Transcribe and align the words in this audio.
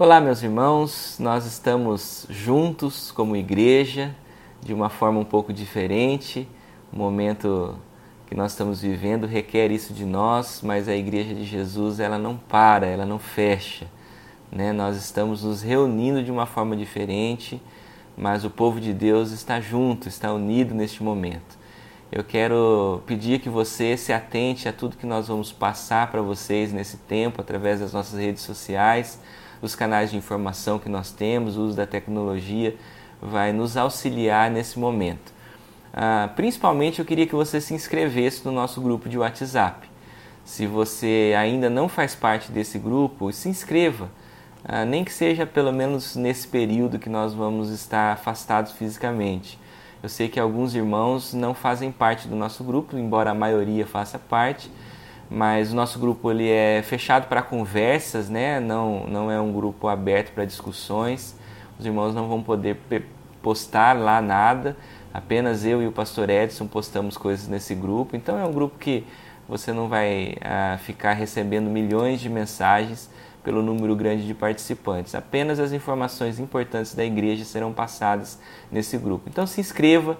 Olá, 0.00 0.20
meus 0.20 0.44
irmãos, 0.44 1.16
nós 1.18 1.44
estamos 1.44 2.24
juntos 2.30 3.10
como 3.10 3.34
igreja 3.34 4.14
de 4.62 4.72
uma 4.72 4.88
forma 4.88 5.18
um 5.18 5.24
pouco 5.24 5.52
diferente. 5.52 6.46
O 6.92 6.96
momento 6.96 7.76
que 8.28 8.32
nós 8.36 8.52
estamos 8.52 8.80
vivendo 8.80 9.26
requer 9.26 9.72
isso 9.72 9.92
de 9.92 10.04
nós, 10.04 10.60
mas 10.62 10.88
a 10.88 10.94
igreja 10.94 11.34
de 11.34 11.42
Jesus 11.42 11.98
ela 11.98 12.16
não 12.16 12.36
para, 12.36 12.86
ela 12.86 13.04
não 13.04 13.18
fecha. 13.18 13.88
Né? 14.52 14.72
Nós 14.72 14.96
estamos 14.96 15.42
nos 15.42 15.62
reunindo 15.62 16.22
de 16.22 16.30
uma 16.30 16.46
forma 16.46 16.76
diferente, 16.76 17.60
mas 18.16 18.44
o 18.44 18.50
povo 18.50 18.80
de 18.80 18.94
Deus 18.94 19.32
está 19.32 19.60
junto, 19.60 20.06
está 20.06 20.32
unido 20.32 20.76
neste 20.76 21.02
momento. 21.02 21.58
Eu 22.12 22.22
quero 22.22 23.02
pedir 23.04 23.40
que 23.40 23.48
você 23.48 23.96
se 23.96 24.12
atente 24.12 24.68
a 24.68 24.72
tudo 24.72 24.96
que 24.96 25.06
nós 25.06 25.26
vamos 25.26 25.50
passar 25.50 26.08
para 26.08 26.22
vocês 26.22 26.72
nesse 26.72 26.98
tempo 26.98 27.40
através 27.40 27.80
das 27.80 27.92
nossas 27.92 28.16
redes 28.16 28.44
sociais 28.44 29.18
os 29.60 29.74
canais 29.74 30.10
de 30.10 30.16
informação 30.16 30.78
que 30.78 30.88
nós 30.88 31.10
temos, 31.10 31.56
o 31.56 31.62
uso 31.62 31.76
da 31.76 31.86
tecnologia 31.86 32.76
vai 33.20 33.52
nos 33.52 33.76
auxiliar 33.76 34.50
nesse 34.50 34.78
momento. 34.78 35.32
Ah, 35.92 36.30
principalmente 36.36 36.98
eu 36.98 37.04
queria 37.04 37.26
que 37.26 37.34
você 37.34 37.60
se 37.60 37.74
inscrevesse 37.74 38.44
no 38.44 38.52
nosso 38.52 38.80
grupo 38.80 39.08
de 39.08 39.18
WhatsApp. 39.18 39.88
Se 40.44 40.66
você 40.66 41.34
ainda 41.36 41.68
não 41.68 41.88
faz 41.88 42.14
parte 42.14 42.52
desse 42.52 42.78
grupo, 42.78 43.32
se 43.32 43.48
inscreva, 43.48 44.08
ah, 44.64 44.84
nem 44.84 45.04
que 45.04 45.12
seja 45.12 45.44
pelo 45.44 45.72
menos 45.72 46.14
nesse 46.14 46.46
período 46.46 46.98
que 46.98 47.08
nós 47.08 47.34
vamos 47.34 47.70
estar 47.70 48.12
afastados 48.12 48.72
fisicamente. 48.72 49.58
Eu 50.02 50.08
sei 50.08 50.28
que 50.28 50.38
alguns 50.38 50.74
irmãos 50.74 51.34
não 51.34 51.52
fazem 51.52 51.90
parte 51.90 52.28
do 52.28 52.36
nosso 52.36 52.62
grupo, 52.62 52.96
embora 52.96 53.32
a 53.32 53.34
maioria 53.34 53.84
faça 53.84 54.18
parte 54.18 54.70
mas 55.30 55.72
o 55.72 55.76
nosso 55.76 55.98
grupo 55.98 56.30
ele 56.30 56.48
é 56.48 56.82
fechado 56.82 57.28
para 57.28 57.42
conversas, 57.42 58.30
né? 58.30 58.60
Não, 58.60 59.06
não 59.06 59.30
é 59.30 59.40
um 59.40 59.52
grupo 59.52 59.86
aberto 59.86 60.32
para 60.32 60.44
discussões. 60.44 61.36
Os 61.78 61.84
irmãos 61.84 62.14
não 62.14 62.28
vão 62.28 62.42
poder 62.42 62.78
postar 63.42 63.96
lá 63.96 64.22
nada. 64.22 64.76
Apenas 65.12 65.64
eu 65.64 65.82
e 65.82 65.86
o 65.86 65.92
pastor 65.92 66.30
Edson 66.30 66.66
postamos 66.66 67.16
coisas 67.16 67.46
nesse 67.46 67.74
grupo. 67.74 68.16
Então 68.16 68.38
é 68.38 68.44
um 68.44 68.52
grupo 68.52 68.78
que 68.78 69.04
você 69.46 69.72
não 69.72 69.88
vai 69.88 70.36
ah, 70.40 70.78
ficar 70.78 71.12
recebendo 71.12 71.68
milhões 71.68 72.20
de 72.20 72.28
mensagens 72.30 73.10
pelo 73.44 73.62
número 73.62 73.94
grande 73.94 74.26
de 74.26 74.34
participantes. 74.34 75.14
Apenas 75.14 75.60
as 75.60 75.72
informações 75.72 76.38
importantes 76.38 76.94
da 76.94 77.04
igreja 77.04 77.44
serão 77.44 77.72
passadas 77.72 78.38
nesse 78.72 78.96
grupo. 78.96 79.28
Então 79.28 79.46
se 79.46 79.60
inscreva. 79.60 80.16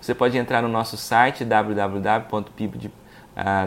Você 0.00 0.14
pode 0.14 0.36
entrar 0.36 0.62
no 0.62 0.68
nosso 0.68 0.96
site 0.96 1.44
www.pibde.com 1.44 3.01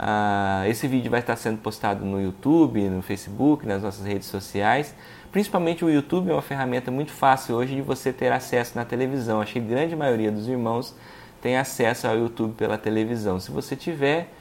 Uh, 0.00 0.66
esse 0.66 0.88
vídeo 0.88 1.10
vai 1.10 1.20
estar 1.20 1.36
sendo 1.36 1.58
postado 1.58 2.06
no 2.06 2.18
YouTube, 2.18 2.88
no 2.88 3.02
Facebook, 3.02 3.66
nas 3.66 3.82
nossas 3.82 4.06
redes 4.06 4.28
sociais. 4.28 4.94
Principalmente 5.30 5.84
o 5.84 5.90
YouTube 5.90 6.30
é 6.30 6.32
uma 6.32 6.40
ferramenta 6.40 6.90
muito 6.90 7.12
fácil 7.12 7.56
hoje 7.56 7.74
de 7.74 7.82
você 7.82 8.10
ter 8.10 8.32
acesso 8.32 8.72
na 8.76 8.84
televisão. 8.86 9.42
Acho 9.42 9.52
que 9.52 9.58
a 9.58 9.62
grande 9.62 9.94
maioria 9.94 10.32
dos 10.32 10.48
irmãos 10.48 10.96
tem 11.42 11.58
acesso 11.58 12.08
ao 12.08 12.16
YouTube 12.16 12.54
pela 12.54 12.78
televisão. 12.78 13.38
Se 13.38 13.50
você 13.50 13.76
tiver, 13.76 14.32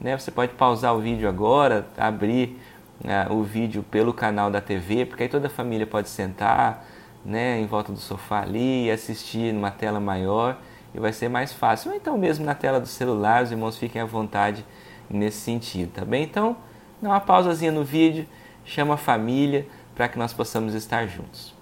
né, 0.00 0.16
você 0.16 0.30
pode 0.30 0.52
pausar 0.52 0.94
o 0.94 1.00
vídeo 1.00 1.28
agora, 1.28 1.88
abrir 1.96 2.56
uh, 3.04 3.34
o 3.34 3.42
vídeo 3.42 3.82
pelo 3.90 4.14
canal 4.14 4.52
da 4.52 4.60
TV, 4.60 5.04
porque 5.04 5.24
aí 5.24 5.28
toda 5.28 5.48
a 5.48 5.50
família 5.50 5.86
pode 5.86 6.08
sentar 6.08 6.86
né, 7.24 7.58
em 7.58 7.66
volta 7.66 7.92
do 7.92 7.98
sofá 7.98 8.42
ali 8.42 8.86
e 8.86 8.90
assistir 8.92 9.52
numa 9.52 9.72
tela 9.72 9.98
maior 9.98 10.58
e 10.94 11.00
vai 11.00 11.12
ser 11.12 11.28
mais 11.28 11.52
fácil. 11.52 11.90
Ou 11.90 11.96
então 11.96 12.16
mesmo 12.16 12.44
na 12.44 12.54
tela 12.54 12.78
do 12.78 12.86
celular, 12.86 13.42
os 13.42 13.50
irmãos 13.50 13.76
fiquem 13.76 14.00
à 14.00 14.04
vontade 14.04 14.64
nesse 15.10 15.38
sentido, 15.38 15.92
tá 15.92 16.04
bem? 16.04 16.24
Então, 16.24 16.56
dá 17.00 17.10
uma 17.10 17.20
pausazinha 17.20 17.72
no 17.72 17.84
vídeo, 17.84 18.26
chama 18.64 18.94
a 18.94 18.96
família 18.96 19.66
para 19.94 20.08
que 20.08 20.18
nós 20.18 20.32
possamos 20.32 20.74
estar 20.74 21.06
juntos. 21.06 21.54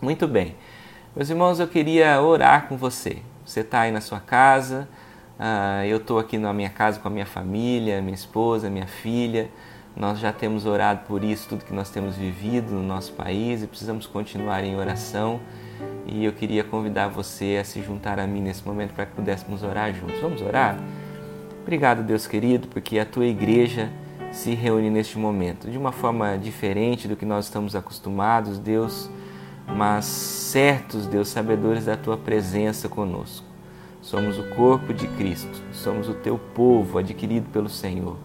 Muito 0.00 0.26
bem. 0.26 0.56
Meus 1.14 1.30
irmãos, 1.30 1.60
eu 1.60 1.68
queria 1.68 2.20
orar 2.20 2.66
com 2.66 2.76
você. 2.76 3.18
Você 3.44 3.60
está 3.60 3.82
aí 3.82 3.92
na 3.92 4.00
sua 4.00 4.18
casa, 4.18 4.88
uh, 5.38 5.84
eu 5.84 5.98
estou 5.98 6.18
aqui 6.18 6.38
na 6.38 6.52
minha 6.52 6.70
casa 6.70 6.98
com 6.98 7.08
a 7.08 7.10
minha 7.10 7.26
família, 7.26 8.00
minha 8.00 8.14
esposa, 8.14 8.70
minha 8.70 8.86
filha. 8.86 9.50
Nós 9.94 10.18
já 10.18 10.32
temos 10.32 10.64
orado 10.64 11.00
por 11.06 11.22
isso, 11.22 11.48
tudo 11.48 11.64
que 11.64 11.72
nós 11.74 11.90
temos 11.90 12.16
vivido 12.16 12.72
no 12.72 12.82
nosso 12.82 13.12
país 13.12 13.62
e 13.62 13.66
precisamos 13.66 14.06
continuar 14.06 14.64
em 14.64 14.74
oração. 14.74 15.38
E 16.06 16.24
eu 16.24 16.32
queria 16.32 16.64
convidar 16.64 17.08
você 17.08 17.58
a 17.60 17.64
se 17.64 17.82
juntar 17.82 18.18
a 18.18 18.26
mim 18.26 18.40
nesse 18.40 18.66
momento 18.66 18.94
para 18.94 19.06
que 19.06 19.12
pudéssemos 19.12 19.62
orar 19.62 19.92
juntos. 19.92 20.18
Vamos 20.20 20.40
orar? 20.40 20.78
Obrigado, 21.62 22.02
Deus 22.02 22.26
querido, 22.26 22.66
porque 22.66 22.98
a 22.98 23.06
tua 23.06 23.24
igreja 23.24 23.88
se 24.32 24.52
reúne 24.52 24.90
neste 24.90 25.16
momento 25.16 25.70
de 25.70 25.78
uma 25.78 25.92
forma 25.92 26.36
diferente 26.36 27.06
do 27.06 27.14
que 27.14 27.24
nós 27.24 27.44
estamos 27.44 27.76
acostumados, 27.76 28.58
Deus, 28.58 29.08
mas 29.68 30.04
certos, 30.04 31.06
Deus, 31.06 31.28
sabedores 31.28 31.84
da 31.84 31.96
tua 31.96 32.16
presença 32.16 32.88
conosco. 32.88 33.46
Somos 34.00 34.40
o 34.40 34.42
corpo 34.56 34.92
de 34.92 35.06
Cristo, 35.06 35.62
somos 35.72 36.08
o 36.08 36.14
teu 36.14 36.36
povo 36.36 36.98
adquirido 36.98 37.48
pelo 37.50 37.68
Senhor. 37.68 38.16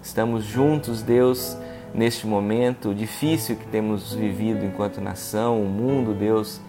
Estamos 0.00 0.44
juntos, 0.44 1.02
Deus, 1.02 1.58
neste 1.92 2.24
momento 2.24 2.94
difícil 2.94 3.56
que 3.56 3.66
temos 3.66 4.14
vivido 4.14 4.64
enquanto 4.64 5.00
nação, 5.00 5.60
o 5.60 5.66
mundo, 5.66 6.14
Deus, 6.14 6.60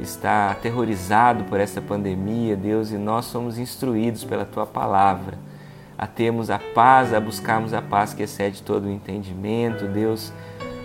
está 0.00 0.50
aterrorizado 0.50 1.44
por 1.44 1.60
essa 1.60 1.80
pandemia, 1.80 2.56
Deus, 2.56 2.90
e 2.90 2.98
nós 2.98 3.26
somos 3.26 3.56
instruídos 3.56 4.24
pela 4.24 4.44
tua 4.44 4.66
palavra 4.66 5.38
a 6.00 6.06
termos 6.06 6.48
a 6.48 6.58
paz, 6.58 7.12
a 7.12 7.20
buscarmos 7.20 7.74
a 7.74 7.82
paz 7.82 8.14
que 8.14 8.22
excede 8.22 8.62
todo 8.62 8.86
o 8.86 8.90
entendimento, 8.90 9.84
Deus, 9.84 10.32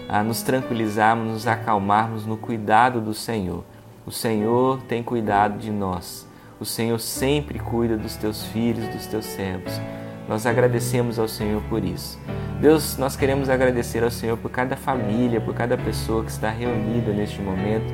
a 0.10 0.22
nos 0.22 0.42
tranquilizarmos, 0.42 1.32
nos 1.32 1.48
acalmarmos 1.48 2.26
no 2.26 2.36
cuidado 2.36 3.00
do 3.00 3.14
Senhor. 3.14 3.64
O 4.06 4.12
Senhor 4.12 4.82
tem 4.90 5.02
cuidado 5.02 5.58
de 5.58 5.72
nós. 5.72 6.28
O 6.60 6.66
Senhor 6.66 7.00
sempre 7.00 7.60
cuida 7.60 7.96
dos 7.96 8.18
teus 8.18 8.44
filhos, 8.48 8.90
dos 8.90 9.08
teus 9.08 9.24
servos. 9.24 9.80
Nós 10.28 10.46
agradecemos 10.46 11.18
ao 11.18 11.30
Senhor 11.30 11.62
por 11.70 11.82
isso. 11.82 12.20
Deus, 12.60 12.98
nós 12.98 13.16
queremos 13.16 13.48
agradecer 13.48 14.04
ao 14.04 14.12
Senhor 14.12 14.38
por 14.38 14.52
cada 14.52 14.76
família, 14.76 15.40
por 15.40 15.56
cada 15.56 15.78
pessoa 15.78 16.26
que 16.26 16.32
está 16.32 16.50
reunida 16.50 17.14
neste 17.14 17.42
momento 17.42 17.94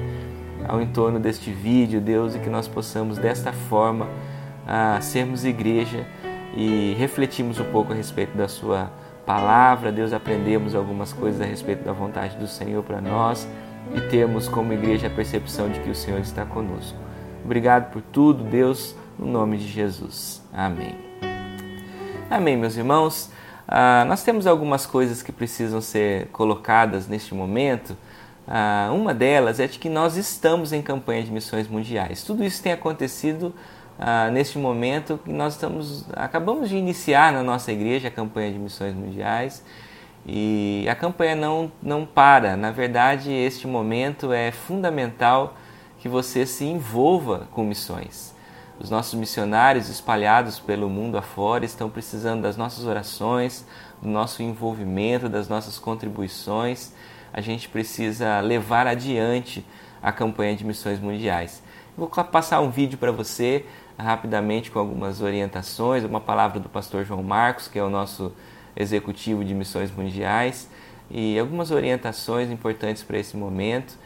ao 0.68 0.82
entorno 0.82 1.20
deste 1.20 1.52
vídeo, 1.52 2.02
Deus, 2.02 2.34
e 2.34 2.40
que 2.40 2.50
nós 2.50 2.68
possamos 2.68 3.20
desta 3.20 3.54
forma 3.54 4.08
a 4.66 5.00
sermos 5.02 5.46
igreja 5.46 6.04
e 6.56 6.96
refletimos 6.98 7.60
um 7.60 7.66
pouco 7.66 7.94
a 7.94 7.96
respeito 7.96 8.36
da 8.38 8.48
Sua 8.48 8.92
palavra, 9.26 9.92
Deus, 9.92 10.14
aprendemos 10.14 10.76
algumas 10.76 11.14
coisas 11.14 11.40
a 11.42 11.46
respeito 11.46 11.84
da 11.84 11.94
vontade 11.94 12.36
do 12.38 12.48
Senhor 12.48 12.84
para 12.84 13.00
nós 13.00 13.48
e 13.96 14.02
temos 14.02 14.48
como 14.48 14.74
igreja 14.74 15.08
a 15.08 15.10
percepção 15.10 15.70
de 15.70 15.80
que 15.80 15.90
o 15.90 15.96
Senhor 15.96 16.20
está 16.20 16.46
conosco. 16.46 16.98
Obrigado 17.44 17.92
por 17.92 18.02
tudo, 18.02 18.44
Deus, 18.44 18.96
no 19.18 19.26
nome 19.26 19.58
de 19.58 19.68
Jesus. 19.68 20.42
Amém. 20.54 20.96
Amém, 22.30 22.56
meus 22.56 22.78
irmãos. 22.78 23.32
Ah, 23.68 24.06
nós 24.08 24.24
temos 24.24 24.46
algumas 24.48 24.86
coisas 24.86 25.24
que 25.24 25.32
precisam 25.32 25.82
ser 25.82 26.28
colocadas 26.28 27.08
neste 27.08 27.34
momento. 27.34 27.96
Ah, 28.48 28.90
uma 28.94 29.14
delas 29.14 29.60
é 29.60 29.68
de 29.68 29.80
que 29.80 29.90
nós 29.90 30.18
estamos 30.18 30.74
em 30.74 30.82
campanha 30.82 31.24
de 31.24 31.32
missões 31.32 31.68
mundiais. 31.68 32.24
Tudo 32.24 32.44
isso 32.44 32.62
tem 32.62 32.72
acontecido 32.72 33.54
ah, 34.04 34.32
neste 34.32 34.58
momento 34.58 35.20
que 35.24 35.32
nós 35.32 35.54
estamos 35.54 36.06
acabamos 36.14 36.70
de 36.70 36.76
iniciar 36.76 37.32
na 37.32 37.44
nossa 37.44 37.72
igreja 37.72 38.08
a 38.08 38.12
campanha 38.12 38.52
de 38.52 38.58
missões 38.58 38.96
mundiais 38.96 39.64
e 40.26 40.88
a 40.90 40.96
campanha 40.96 41.36
não 41.36 41.72
não 41.84 42.04
para. 42.04 42.58
Na 42.58 42.72
verdade, 42.72 43.32
este 43.32 43.68
momento 43.68 44.34
é 44.34 44.52
fundamental 44.52 45.56
que 46.00 46.10
você 46.10 46.48
se 46.48 46.66
envolva 46.66 47.48
com 47.52 47.64
missões. 47.64 48.36
Os 48.80 48.90
nossos 48.90 49.14
missionários 49.14 49.88
espalhados 49.88 50.60
pelo 50.60 50.90
mundo 50.90 51.16
afora 51.16 51.64
estão 51.64 51.88
precisando 51.88 52.42
das 52.42 52.58
nossas 52.58 52.86
orações, 52.86 53.64
do 54.02 54.10
nosso 54.10 54.42
envolvimento, 54.42 55.30
das 55.30 55.48
nossas 55.48 55.78
contribuições. 55.78 56.92
A 57.32 57.40
gente 57.40 57.70
precisa 57.70 58.40
levar 58.40 58.88
adiante 58.88 59.64
a 60.02 60.12
campanha 60.12 60.56
de 60.56 60.66
missões 60.66 61.00
mundiais. 61.00 61.62
Vou 61.96 62.08
passar 62.08 62.62
um 62.62 62.72
vídeo 62.72 62.98
para 62.98 63.12
você 63.12 63.66
rapidamente 63.98 64.72
com 64.72 64.80
algumas 64.80 65.22
orientações, 65.22 66.04
uma 66.04 66.22
palavra 66.22 66.60
do 66.60 66.70
pastor 66.70 67.06
João 67.06 67.24
Marcos, 67.24 67.68
que 67.68 67.78
é 67.78 67.84
o 67.84 67.90
nosso 67.90 68.34
executivo 68.76 69.44
de 69.44 69.54
missões 69.54 69.92
mundiais, 69.92 70.70
e 71.10 71.38
algumas 71.38 71.72
orientações 71.72 72.50
importantes 72.50 73.04
para 73.04 73.18
esse 73.18 73.36
momento. 73.36 73.98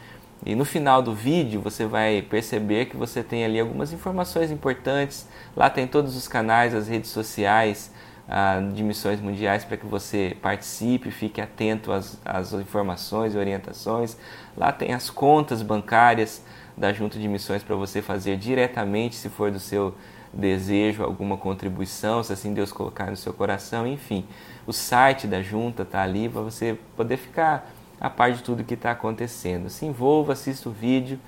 E 0.46 0.56
no 0.56 0.66
final 0.66 1.02
do 1.02 1.14
vídeo 1.14 1.62
você 1.62 1.86
vai 1.86 2.22
perceber 2.22 2.86
que 2.86 2.98
você 2.98 3.24
tem 3.24 3.46
ali 3.46 3.60
algumas 3.60 3.94
informações 3.94 4.52
importantes. 4.52 5.28
Lá 5.56 5.70
tem 5.70 5.88
todos 5.88 6.16
os 6.16 6.28
canais, 6.28 6.74
as 6.74 6.88
redes 6.88 7.10
sociais 7.12 7.92
ah, 8.28 8.60
de 8.74 8.84
missões 8.84 9.22
mundiais 9.22 9.64
para 9.64 9.78
que 9.78 9.86
você 9.86 10.36
participe, 10.42 11.12
fique 11.12 11.40
atento 11.40 11.92
às, 11.92 12.20
às 12.26 12.54
informações 12.54 13.36
e 13.36 13.38
orientações. 13.38 14.18
Lá 14.58 14.72
tem 14.72 14.94
as 14.94 15.10
contas 15.10 15.62
bancárias 15.62 16.44
da 16.78 16.92
Junta 16.92 17.18
de 17.18 17.28
Missões 17.28 17.64
para 17.64 17.76
você 17.76 18.02
fazer 18.02 18.38
diretamente, 18.38 19.16
se 19.16 19.30
for 19.30 19.52
do 19.52 19.60
seu 19.60 19.94
desejo, 20.34 21.04
alguma 21.04 21.38
contribuição, 21.38 22.22
se 22.22 22.34
assim 22.34 22.54
Deus 22.54 22.72
colocar 22.72 23.10
no 23.10 23.16
seu 23.16 23.34
coração, 23.34 23.88
enfim. 23.88 24.26
O 24.68 24.74
site 24.74 25.28
da 25.28 25.42
Junta 25.42 25.84
está 25.84 26.02
ali 26.02 26.28
para 26.28 26.42
você 26.42 26.78
poder 26.96 27.18
ficar 27.18 27.72
a 28.00 28.10
par 28.10 28.34
de 28.34 28.44
tudo 28.44 28.64
que 28.64 28.74
está 28.74 28.92
acontecendo. 28.92 29.70
Se 29.70 29.86
envolva, 29.86 30.34
assista 30.34 30.68
o 30.68 30.72
vídeo 30.72 31.20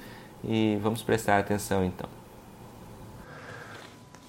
e 0.43 0.77
vamos 0.81 1.01
prestar 1.01 1.39
atenção 1.39 1.85
então. 1.85 2.09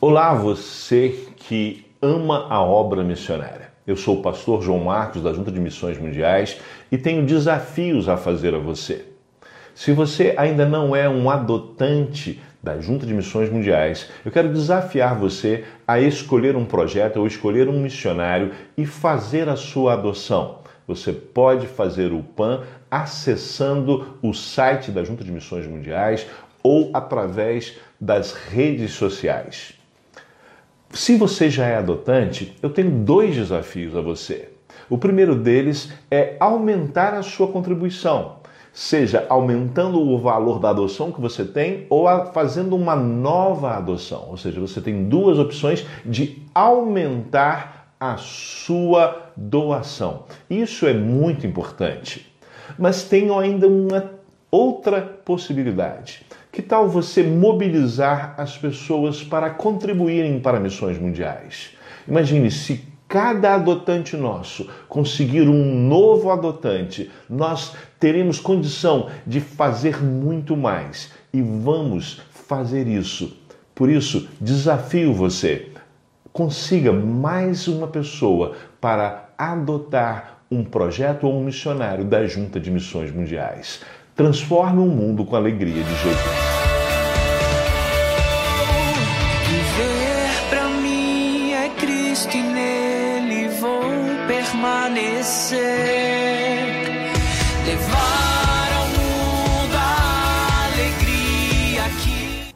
Olá, 0.01 0.33
você 0.33 1.27
que 1.37 1.85
ama 2.01 2.47
a 2.49 2.63
obra 2.63 3.03
missionária. 3.03 3.73
Eu 3.85 3.97
sou 3.97 4.19
o 4.19 4.23
pastor 4.23 4.63
João 4.63 4.85
Marcos 4.85 5.23
da 5.23 5.33
Junta 5.33 5.51
de 5.51 5.59
Missões 5.59 5.99
Mundiais 5.99 6.61
e 6.93 6.97
tenho 6.97 7.27
desafios 7.27 8.09
a 8.09 8.17
fazer 8.17 8.55
a 8.55 8.59
você. 8.59 9.07
Se 9.79 9.93
você 9.93 10.35
ainda 10.37 10.67
não 10.67 10.97
é 10.97 11.09
um 11.09 11.31
adotante 11.31 12.43
da 12.61 12.81
Junta 12.81 13.07
de 13.07 13.15
Missões 13.15 13.49
Mundiais, 13.49 14.11
eu 14.25 14.33
quero 14.33 14.53
desafiar 14.53 15.15
você 15.15 15.63
a 15.87 16.01
escolher 16.01 16.57
um 16.57 16.65
projeto 16.65 17.19
ou 17.19 17.29
escolher 17.29 17.69
um 17.69 17.81
missionário 17.81 18.51
e 18.77 18.85
fazer 18.85 19.49
a 19.49 19.55
sua 19.55 19.93
adoção. 19.93 20.59
Você 20.85 21.13
pode 21.13 21.69
fazer 21.69 22.13
o 22.13 22.25
PAN 22.25 22.65
acessando 22.91 24.19
o 24.21 24.35
site 24.35 24.91
da 24.91 25.05
Junta 25.05 25.23
de 25.23 25.31
Missões 25.31 25.65
Mundiais 25.65 26.27
ou 26.61 26.91
através 26.93 27.79
das 28.01 28.33
redes 28.33 28.95
sociais. 28.95 29.75
Se 30.91 31.15
você 31.15 31.49
já 31.49 31.67
é 31.67 31.77
adotante, 31.77 32.53
eu 32.61 32.71
tenho 32.71 32.91
dois 32.91 33.37
desafios 33.37 33.95
a 33.95 34.01
você. 34.01 34.49
O 34.91 34.99
primeiro 34.99 35.37
deles 35.37 35.93
é 36.11 36.37
aumentar 36.41 37.15
a 37.15 37.23
sua 37.23 37.47
contribuição, 37.47 38.38
seja 38.79 39.27
aumentando 39.29 40.01
o 40.01 40.17
valor 40.19 40.61
da 40.61 40.71
adoção 40.71 41.11
que 41.11 41.21
você 41.21 41.45
tem 41.45 41.85
ou 41.91 42.07
fazendo 42.27 42.77
uma 42.77 42.95
nova 42.95 43.73
adoção. 43.77 44.27
Ou 44.29 44.37
seja, 44.37 44.61
você 44.61 44.81
tem 44.81 45.09
duas 45.09 45.37
opções 45.37 45.85
de 46.07 46.45
aumentar 46.55 47.93
a 47.99 48.17
sua 48.19 49.33
doação. 49.37 50.27
Isso 50.49 50.87
é 50.87 50.95
muito 50.95 51.45
importante. 51.45 52.33
Mas 52.79 53.03
tenho 53.03 53.37
ainda 53.37 53.67
uma 53.67 54.13
outra 54.49 55.03
possibilidade. 55.03 56.25
Que 56.53 56.63
tal 56.63 56.89
você 56.89 57.25
mobilizar 57.25 58.37
as 58.39 58.57
pessoas 58.57 59.25
para 59.25 59.51
contribuírem 59.51 60.39
para 60.39 60.61
missões 60.61 61.01
mundiais? 61.01 61.71
Imagine 62.07 62.49
se 62.49 62.87
cada 63.09 63.55
adotante 63.55 64.17
nosso 64.17 64.69
conseguir 64.89 65.49
um 65.49 65.89
novo 65.89 66.31
adotante, 66.31 67.11
nós 67.29 67.75
teremos 67.99 68.39
condição 68.39 69.09
de 69.27 69.41
fazer 69.41 70.03
muito 70.03 70.57
mais 70.57 71.11
e 71.33 71.41
vamos 71.41 72.21
fazer 72.47 72.87
isso. 72.87 73.37
Por 73.75 73.89
isso, 73.89 74.29
desafio 74.41 75.15
você 75.15 75.71
consiga 76.33 76.93
mais 76.93 77.67
uma 77.67 77.87
pessoa 77.87 78.55
para 78.81 79.31
adotar 79.39 80.43
um 80.51 80.63
projeto 80.63 81.27
ou 81.27 81.39
um 81.39 81.45
missionário 81.45 82.05
da 82.05 82.27
Junta 82.27 82.61
de 82.61 82.71
Missões 82.71 83.11
Mundiais. 83.11 83.83
Transforme 84.15 84.81
o 84.81 84.87
mundo 84.87 85.25
com 85.25 85.37
a 85.37 85.39
alegria 85.39 85.83
de 85.83 85.95
Jesus. 86.03 86.48
Permanecer. 95.19 95.63
Levar 97.67 98.73
ao 98.73 98.87
mundo 98.89 99.75
a 99.77 100.67
alegria 100.67 101.83
que. 102.03 102.55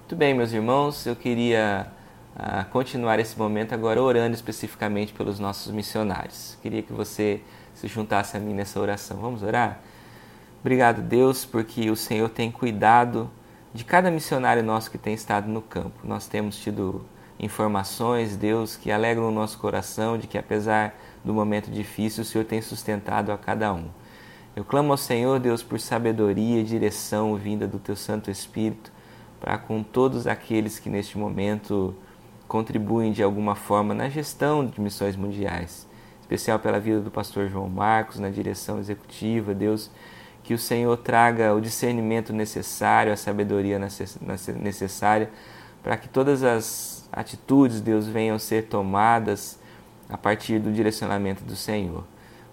Muito 0.00 0.16
bem, 0.16 0.32
meus 0.32 0.52
irmãos, 0.52 1.04
eu 1.06 1.16
queria 1.16 1.88
a 2.36 2.64
continuar 2.64 3.18
esse 3.18 3.36
momento 3.36 3.72
agora 3.74 4.00
orando 4.00 4.34
especificamente 4.34 5.12
pelos 5.12 5.38
nossos 5.38 5.72
missionários. 5.72 6.56
Queria 6.62 6.82
que 6.82 6.92
você 6.92 7.40
se 7.74 7.88
juntasse 7.88 8.36
a 8.36 8.40
mim 8.40 8.54
nessa 8.54 8.78
oração. 8.78 9.16
Vamos 9.16 9.42
orar? 9.42 9.80
Obrigado, 10.60 11.02
Deus, 11.02 11.44
porque 11.44 11.90
o 11.90 11.96
Senhor 11.96 12.28
tem 12.28 12.50
cuidado 12.50 13.30
de 13.72 13.84
cada 13.84 14.10
missionário 14.10 14.62
nosso 14.62 14.90
que 14.90 14.98
tem 14.98 15.14
estado 15.14 15.48
no 15.48 15.62
campo. 15.62 15.98
Nós 16.04 16.26
temos 16.26 16.56
tido 16.56 17.04
informações, 17.38 18.36
Deus, 18.36 18.76
que 18.76 18.90
alegram 18.90 19.28
o 19.28 19.30
nosso 19.30 19.58
coração 19.58 20.16
de 20.16 20.26
que 20.26 20.38
apesar 20.38 20.94
do 21.26 21.34
momento 21.34 21.72
difícil, 21.72 22.22
o 22.22 22.24
Senhor 22.24 22.44
tem 22.44 22.62
sustentado 22.62 23.32
a 23.32 23.36
cada 23.36 23.74
um. 23.74 23.88
Eu 24.54 24.64
clamo 24.64 24.92
ao 24.92 24.96
Senhor, 24.96 25.40
Deus, 25.40 25.60
por 25.60 25.80
sabedoria 25.80 26.60
e 26.60 26.64
direção 26.64 27.34
vinda 27.34 27.66
do 27.66 27.80
teu 27.80 27.96
Santo 27.96 28.30
Espírito 28.30 28.92
para 29.40 29.58
com 29.58 29.82
todos 29.82 30.28
aqueles 30.28 30.78
que 30.78 30.88
neste 30.88 31.18
momento 31.18 31.94
contribuem 32.46 33.10
de 33.10 33.24
alguma 33.24 33.56
forma 33.56 33.92
na 33.92 34.08
gestão 34.08 34.64
de 34.64 34.80
missões 34.80 35.16
mundiais, 35.16 35.86
especial 36.20 36.60
pela 36.60 36.78
vida 36.78 37.00
do 37.00 37.10
pastor 37.10 37.48
João 37.48 37.68
Marcos, 37.68 38.20
na 38.20 38.30
direção 38.30 38.78
executiva, 38.78 39.52
Deus, 39.52 39.90
que 40.44 40.54
o 40.54 40.58
Senhor 40.58 40.96
traga 40.96 41.52
o 41.52 41.60
discernimento 41.60 42.32
necessário, 42.32 43.12
a 43.12 43.16
sabedoria 43.16 43.80
necessária 44.60 45.28
para 45.82 45.96
que 45.96 46.08
todas 46.08 46.44
as 46.44 47.08
atitudes, 47.12 47.80
Deus, 47.80 48.06
venham 48.06 48.38
ser 48.38 48.68
tomadas 48.68 49.58
a 50.08 50.16
partir 50.16 50.58
do 50.58 50.72
direcionamento 50.72 51.44
do 51.44 51.56
Senhor. 51.56 52.04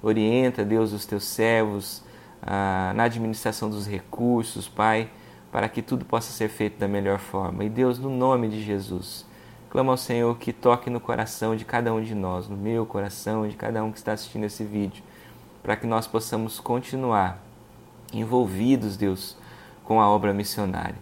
Orienta, 0.01 0.65
Deus, 0.65 0.91
os 0.91 1.05
teus 1.05 1.23
servos 1.23 2.03
ah, 2.41 2.91
na 2.95 3.03
administração 3.03 3.69
dos 3.69 3.87
recursos, 3.87 4.67
Pai, 4.67 5.09
para 5.51 5.69
que 5.69 5.81
tudo 5.81 6.03
possa 6.03 6.31
ser 6.31 6.49
feito 6.49 6.77
da 6.79 6.87
melhor 6.87 7.19
forma. 7.19 7.63
E 7.63 7.69
Deus, 7.69 7.99
no 7.99 8.09
nome 8.09 8.49
de 8.49 8.61
Jesus, 8.61 9.25
Clamo 9.73 9.89
ao 9.89 9.97
Senhor 9.97 10.37
que 10.37 10.53
toque 10.53 10.87
no 10.87 10.99
coração 10.99 11.55
de 11.55 11.65
cada 11.65 11.91
um 11.91 11.99
de 11.99 12.13
nós, 12.13 12.47
no 12.47 12.55
meu 12.55 12.85
coração, 12.85 13.47
de 13.47 13.55
cada 13.55 13.83
um 13.83 13.91
que 13.91 13.97
está 13.97 14.11
assistindo 14.11 14.43
esse 14.43 14.63
vídeo, 14.63 15.03
para 15.63 15.75
que 15.75 15.87
nós 15.87 16.05
possamos 16.05 16.59
continuar 16.59 17.43
envolvidos, 18.13 18.95
Deus, 18.95 19.35
com 19.83 19.99
a 19.99 20.07
obra 20.07 20.31
missionária. 20.31 20.93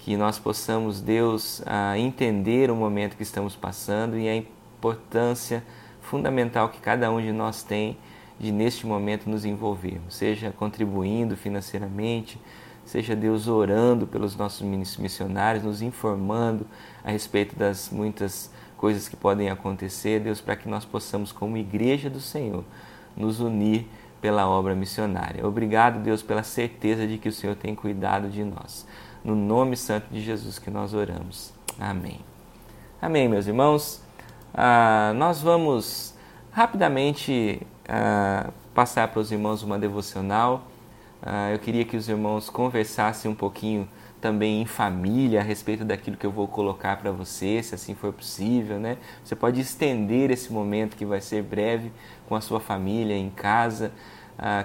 Que 0.00 0.16
nós 0.16 0.36
possamos, 0.36 1.00
Deus, 1.00 1.62
entender 1.96 2.72
o 2.72 2.74
momento 2.74 3.16
que 3.16 3.22
estamos 3.22 3.54
passando 3.54 4.18
e 4.18 4.28
a 4.28 4.34
importância 4.34 5.62
fundamental 6.08 6.70
que 6.70 6.80
cada 6.80 7.10
um 7.10 7.20
de 7.20 7.32
nós 7.32 7.62
tem 7.62 7.96
de, 8.40 8.50
neste 8.50 8.86
momento, 8.86 9.28
nos 9.28 9.44
envolvermos, 9.44 10.14
seja 10.14 10.50
contribuindo 10.50 11.36
financeiramente, 11.36 12.40
seja 12.84 13.14
Deus 13.14 13.46
orando 13.46 14.06
pelos 14.06 14.34
nossos 14.36 14.62
missionários, 14.98 15.64
nos 15.64 15.82
informando 15.82 16.66
a 17.04 17.10
respeito 17.10 17.54
das 17.54 17.90
muitas 17.90 18.50
coisas 18.76 19.08
que 19.08 19.16
podem 19.16 19.50
acontecer, 19.50 20.20
Deus, 20.20 20.40
para 20.40 20.56
que 20.56 20.68
nós 20.68 20.84
possamos, 20.84 21.32
como 21.32 21.56
igreja 21.56 22.08
do 22.08 22.20
Senhor, 22.20 22.64
nos 23.16 23.40
unir 23.40 23.86
pela 24.20 24.48
obra 24.48 24.74
missionária. 24.74 25.46
Obrigado, 25.46 26.02
Deus, 26.02 26.22
pela 26.22 26.42
certeza 26.42 27.06
de 27.06 27.18
que 27.18 27.28
o 27.28 27.32
Senhor 27.32 27.56
tem 27.56 27.74
cuidado 27.74 28.28
de 28.28 28.42
nós. 28.44 28.86
No 29.22 29.34
nome 29.34 29.76
santo 29.76 30.06
de 30.10 30.22
Jesus 30.22 30.58
que 30.58 30.70
nós 30.70 30.94
oramos. 30.94 31.52
Amém. 31.78 32.20
Amém, 33.02 33.28
meus 33.28 33.46
irmãos. 33.46 34.07
Ah, 34.54 35.12
nós 35.16 35.40
vamos 35.40 36.14
rapidamente 36.50 37.60
ah, 37.88 38.50
passar 38.74 39.08
para 39.08 39.20
os 39.20 39.30
irmãos 39.30 39.62
uma 39.62 39.78
devocional 39.78 40.64
Uh, 41.20 41.52
eu 41.52 41.58
queria 41.58 41.84
que 41.84 41.96
os 41.96 42.08
irmãos 42.08 42.48
conversassem 42.48 43.28
um 43.28 43.34
pouquinho 43.34 43.88
também 44.20 44.62
em 44.62 44.66
família 44.66 45.40
a 45.40 45.42
respeito 45.42 45.84
daquilo 45.84 46.16
que 46.16 46.24
eu 46.24 46.30
vou 46.30 46.46
colocar 46.46 46.96
para 46.96 47.10
você, 47.10 47.60
se 47.62 47.74
assim 47.74 47.94
for 47.94 48.12
possível, 48.12 48.78
né? 48.78 48.98
Você 49.24 49.34
pode 49.34 49.60
estender 49.60 50.30
esse 50.30 50.52
momento 50.52 50.96
que 50.96 51.04
vai 51.04 51.20
ser 51.20 51.42
breve 51.42 51.92
com 52.28 52.34
a 52.36 52.40
sua 52.40 52.60
família 52.60 53.16
em 53.16 53.30
casa. 53.30 53.92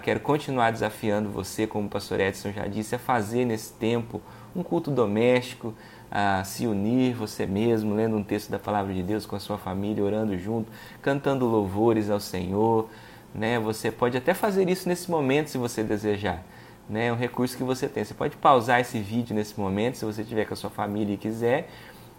Quero 0.03 0.19
continuar 0.19 0.71
desafiando 0.71 1.29
você, 1.29 1.65
como 1.65 1.87
o 1.87 1.89
pastor 1.89 2.19
Edson 2.19 2.51
já 2.51 2.67
disse, 2.67 2.95
a 2.95 2.99
fazer 2.99 3.45
nesse 3.45 3.73
tempo 3.73 4.21
um 4.55 4.61
culto 4.61 4.91
doméstico, 4.91 5.73
a 6.15 6.43
se 6.43 6.67
unir 6.67 7.15
você 7.15 7.43
mesmo, 7.47 7.95
lendo 7.95 8.15
um 8.15 8.23
texto 8.23 8.51
da 8.51 8.59
palavra 8.59 8.93
de 8.93 9.01
Deus 9.01 9.25
com 9.25 9.35
a 9.35 9.39
sua 9.39 9.57
família, 9.57 10.03
orando 10.03 10.37
junto, 10.37 10.71
cantando 11.01 11.47
louvores 11.47 12.07
ao 12.07 12.19
Senhor. 12.19 12.87
Né? 13.33 13.59
Você 13.59 13.89
pode 13.89 14.15
até 14.15 14.35
fazer 14.35 14.69
isso 14.69 14.87
nesse 14.87 15.09
momento 15.09 15.49
se 15.49 15.57
você 15.57 15.83
desejar. 15.83 16.43
Né? 16.87 17.07
É 17.07 17.11
um 17.11 17.15
recurso 17.15 17.57
que 17.57 17.63
você 17.63 17.89
tem. 17.89 18.03
Você 18.03 18.13
pode 18.13 18.37
pausar 18.37 18.79
esse 18.79 18.99
vídeo 18.99 19.35
nesse 19.35 19.59
momento, 19.59 19.97
se 19.97 20.05
você 20.05 20.21
estiver 20.21 20.45
com 20.45 20.53
a 20.53 20.57
sua 20.57 20.69
família 20.69 21.15
e 21.15 21.17
quiser, 21.17 21.67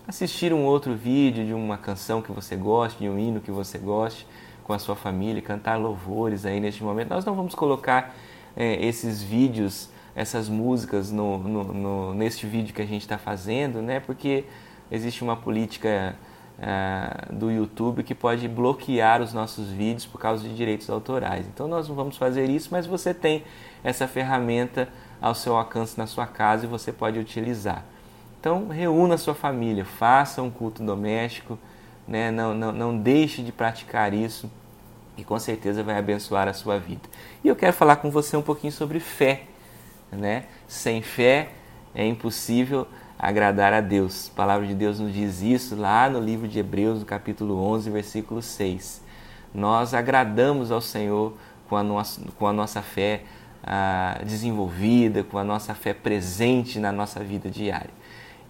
assistir 0.09 0.53
um 0.53 0.65
outro 0.65 0.97
vídeo 0.97 1.47
de 1.47 1.55
uma 1.55 1.79
canção 1.79 2.21
que 2.21 2.33
você 2.33 2.57
goste, 2.57 2.99
de 2.99 3.09
um 3.09 3.17
hino 3.17 3.41
que 3.41 3.53
você 3.53 3.79
goste 3.79 4.27
com 4.65 4.73
a 4.73 4.79
sua 4.81 4.97
família, 4.97 5.41
cantar 5.41 5.79
louvores 5.79 6.45
aí 6.45 6.59
neste 6.59 6.83
momento. 6.83 7.11
Nós 7.11 7.25
não 7.25 7.37
vamos 7.37 7.55
colocar 7.55 8.13
é, 8.57 8.85
esses 8.85 9.23
vídeos 9.23 9.89
essas 10.15 10.49
músicas 10.49 11.11
no, 11.11 11.39
no, 11.39 11.65
no, 11.65 12.15
neste 12.15 12.47
vídeo 12.47 12.73
que 12.73 12.83
a 12.83 12.87
gente 12.87 13.03
está 13.03 13.19
fazendo, 13.19 13.83
né? 13.83 14.01
Porque 14.01 14.45
existe 14.91 15.25
uma 15.25 15.37
política 15.37 16.15
uh, 16.59 17.33
do 17.33 17.51
YouTube 17.51 18.03
que 18.03 18.15
pode 18.15 18.47
bloquear 18.47 19.21
os 19.21 19.33
nossos 19.33 19.69
vídeos 19.69 20.07
por 20.07 20.21
causa 20.21 20.47
de 20.49 20.55
direitos 20.55 20.89
autorais. 20.89 21.47
Então 21.47 21.67
nós 21.67 21.89
não 21.89 21.97
vamos 21.97 22.17
fazer 22.17 22.49
isso, 22.49 22.69
mas 22.71 22.87
você 22.87 23.13
tem 23.13 23.43
essa 23.83 24.07
ferramenta 24.07 24.89
ao 25.21 25.35
seu 25.35 25.57
alcance 25.57 25.99
na 25.99 26.07
sua 26.07 26.27
casa 26.27 26.65
e 26.65 26.69
você 26.69 26.93
pode 26.93 27.19
utilizar. 27.19 27.85
Então 28.41 28.69
reúna 28.69 29.15
a 29.15 29.19
sua 29.19 29.35
família, 29.35 29.85
faça 29.85 30.43
um 30.43 30.51
culto 30.51 30.83
doméstico, 30.83 31.59
né? 32.07 32.31
não, 32.31 32.55
não, 32.55 32.73
não 32.73 32.99
deixe 32.99 33.43
de 33.43 33.51
praticar 33.51 34.13
isso 34.13 34.51
e 35.17 35.25
com 35.25 35.39
certeza 35.39 35.83
vai 35.83 35.99
abençoar 35.99 36.47
a 36.47 36.53
sua 36.53 36.79
vida. 36.79 37.09
E 37.43 37.49
eu 37.49 37.57
quero 37.57 37.73
falar 37.73 37.97
com 37.97 38.11
você 38.11 38.37
um 38.37 38.43
pouquinho 38.43 38.73
sobre 38.73 39.01
fé 39.01 39.47
né? 40.17 40.45
Sem 40.67 41.03
fé 41.03 41.51
é 41.95 42.07
impossível 42.07 42.87
agradar 43.19 43.73
a 43.73 43.81
Deus. 43.81 44.31
A 44.33 44.37
palavra 44.37 44.67
de 44.67 44.75
Deus 44.75 45.01
nos 45.01 45.13
diz 45.13 45.43
isso 45.43 45.77
lá 45.77 46.09
no 46.11 46.21
livro 46.21 46.49
de 46.49 46.59
Hebreus, 46.59 47.01
no 47.01 47.07
capítulo 47.07 47.57
11, 47.59 47.91
versículo 47.91 48.43
6. 48.43 49.03
Nós 49.55 49.95
agradamos 49.95 50.71
ao 50.71 50.81
Senhor 50.81 51.35
com 51.69 51.77
a 51.77 51.83
nossa, 51.83 52.21
com 52.39 52.47
a 52.47 52.53
nossa 52.53 52.83
fé 52.83 53.23
ah, 53.63 54.21
desenvolvida, 54.25 55.25
com 55.25 55.39
a 55.39 55.45
nossa 55.45 55.75
fé 55.75 55.95
presente 55.95 56.79
na 56.79 56.93
nossa 56.93 57.21
vida 57.21 57.49
diária. 57.49 57.91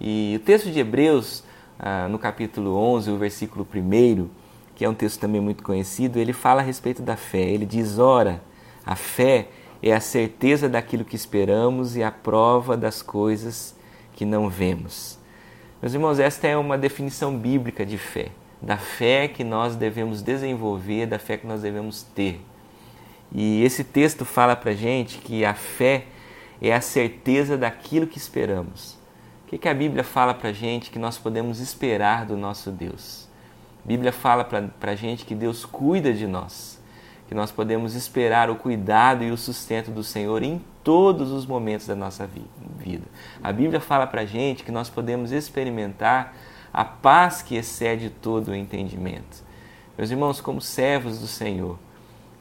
E 0.00 0.35
o 0.37 0.44
texto 0.44 0.71
de 0.71 0.80
Hebreus, 0.80 1.44
ah, 1.78 2.09
no 2.09 2.18
capítulo 2.18 2.76
11, 2.76 3.11
o 3.11 3.18
versículo 3.18 3.66
1, 3.73 4.28
que 4.75 4.85
é 4.85 4.88
um 4.88 4.94
texto 4.94 5.21
também 5.21 5.40
muito 5.40 5.62
conhecido, 5.62 6.18
ele 6.18 6.33
fala 6.33 6.62
a 6.62 6.64
respeito 6.64 7.02
da 7.02 7.16
fé. 7.16 7.42
Ele 7.42 7.66
diz: 7.66 7.99
Ora, 7.99 8.42
a 8.85 8.97
fé 8.97 9.49
a 9.92 10.00
certeza 10.00 10.68
daquilo 10.68 11.04
que 11.04 11.14
esperamos 11.14 11.94
e 11.94 12.02
a 12.02 12.10
prova 12.10 12.76
das 12.76 13.02
coisas 13.02 13.76
que 14.14 14.24
não 14.24 14.48
vemos. 14.48 15.18
Meus 15.82 15.92
irmãos, 15.92 16.18
esta 16.18 16.46
é 16.46 16.56
uma 16.56 16.78
definição 16.78 17.36
bíblica 17.36 17.84
de 17.84 17.98
fé, 17.98 18.28
da 18.62 18.78
fé 18.78 19.28
que 19.28 19.44
nós 19.44 19.76
devemos 19.76 20.22
desenvolver, 20.22 21.06
da 21.06 21.18
fé 21.18 21.36
que 21.36 21.46
nós 21.46 21.60
devemos 21.60 22.02
ter. 22.02 22.40
E 23.30 23.62
esse 23.62 23.84
texto 23.84 24.24
fala 24.24 24.56
para 24.56 24.72
gente 24.72 25.18
que 25.18 25.44
a 25.44 25.52
fé 25.52 26.04
é 26.62 26.72
a 26.72 26.80
certeza 26.80 27.58
daquilo 27.58 28.06
que 28.06 28.16
esperamos. 28.16 28.96
O 29.44 29.48
que, 29.48 29.58
que 29.58 29.68
a 29.68 29.74
Bíblia 29.74 30.02
fala 30.02 30.32
para 30.32 30.52
gente 30.52 30.90
que 30.90 30.98
nós 30.98 31.18
podemos 31.18 31.60
esperar 31.60 32.24
do 32.24 32.36
nosso 32.36 32.70
Deus? 32.70 33.28
A 33.84 33.88
Bíblia 33.88 34.12
fala 34.12 34.44
para 34.44 34.92
a 34.92 34.96
gente 34.96 35.26
que 35.26 35.34
Deus 35.34 35.66
cuida 35.66 36.12
de 36.12 36.26
nós 36.26 36.82
que 37.34 37.36
nós 37.36 37.50
podemos 37.50 37.96
esperar 37.96 38.48
o 38.48 38.54
cuidado 38.54 39.24
e 39.24 39.32
o 39.32 39.36
sustento 39.36 39.90
do 39.90 40.04
Senhor 40.04 40.44
em 40.44 40.62
todos 40.84 41.32
os 41.32 41.44
momentos 41.44 41.84
da 41.84 41.96
nossa 41.96 42.30
vida. 42.78 43.02
A 43.42 43.50
Bíblia 43.50 43.80
fala 43.80 44.06
para 44.06 44.20
a 44.20 44.24
gente 44.24 44.62
que 44.62 44.70
nós 44.70 44.88
podemos 44.88 45.32
experimentar 45.32 46.36
a 46.72 46.84
paz 46.84 47.42
que 47.42 47.56
excede 47.56 48.08
todo 48.08 48.52
o 48.52 48.54
entendimento. 48.54 49.42
Meus 49.98 50.12
irmãos, 50.12 50.40
como 50.40 50.60
servos 50.60 51.18
do 51.18 51.26
Senhor, 51.26 51.76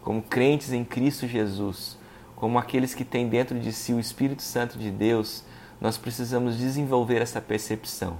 como 0.03 0.21
crentes 0.21 0.71
em 0.71 0.83
Cristo 0.85 1.27
Jesus, 1.27 1.97
como 2.35 2.59
aqueles 2.59 2.93
que 2.93 3.03
têm 3.03 3.27
dentro 3.27 3.59
de 3.59 3.73
si 3.73 3.93
o 3.93 3.99
Espírito 3.99 4.43
Santo 4.43 4.77
de 4.77 4.91
Deus, 4.91 5.43
nós 5.81 5.97
precisamos 5.97 6.55
desenvolver 6.55 7.19
essa 7.19 7.41
percepção 7.41 8.15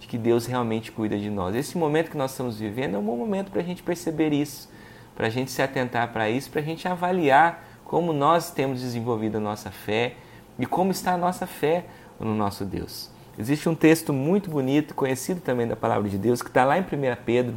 de 0.00 0.06
que 0.06 0.16
Deus 0.16 0.46
realmente 0.46 0.90
cuida 0.90 1.18
de 1.18 1.28
nós. 1.28 1.54
Esse 1.54 1.76
momento 1.76 2.10
que 2.10 2.16
nós 2.16 2.30
estamos 2.30 2.58
vivendo 2.58 2.94
é 2.94 2.98
um 2.98 3.04
bom 3.04 3.18
momento 3.18 3.50
para 3.50 3.60
a 3.60 3.64
gente 3.64 3.82
perceber 3.82 4.32
isso 4.32 4.72
para 5.14 5.26
a 5.26 5.30
gente 5.30 5.50
se 5.50 5.62
atentar 5.62 6.12
para 6.12 6.28
isso, 6.28 6.50
para 6.50 6.60
a 6.60 6.64
gente 6.64 6.86
avaliar 6.88 7.64
como 7.84 8.12
nós 8.12 8.50
temos 8.50 8.80
desenvolvido 8.80 9.36
a 9.36 9.40
nossa 9.40 9.70
fé 9.70 10.16
e 10.58 10.66
como 10.66 10.90
está 10.90 11.12
a 11.12 11.18
nossa 11.18 11.46
fé 11.46 11.86
no 12.18 12.34
nosso 12.34 12.64
Deus. 12.64 13.10
Existe 13.38 13.68
um 13.68 13.74
texto 13.74 14.12
muito 14.12 14.48
bonito, 14.48 14.94
conhecido 14.94 15.40
também 15.40 15.66
da 15.66 15.76
palavra 15.76 16.08
de 16.08 16.16
Deus, 16.16 16.40
que 16.40 16.48
está 16.48 16.64
lá 16.64 16.78
em 16.78 16.82
1 16.82 16.84
Pedro, 17.24 17.56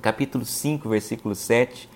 capítulo 0.00 0.44
5, 0.44 0.88
versículo 0.88 1.34
7. 1.34 1.88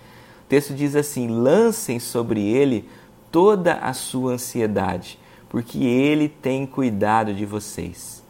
O 0.43 0.47
texto 0.47 0.73
diz 0.73 0.95
assim: 0.95 1.27
Lancem 1.27 1.99
sobre 1.99 2.41
ele 2.41 2.87
toda 3.31 3.75
a 3.75 3.93
sua 3.93 4.33
ansiedade, 4.33 5.17
porque 5.49 5.83
ele 5.83 6.27
tem 6.27 6.65
cuidado 6.65 7.33
de 7.33 7.45
vocês. 7.45 8.23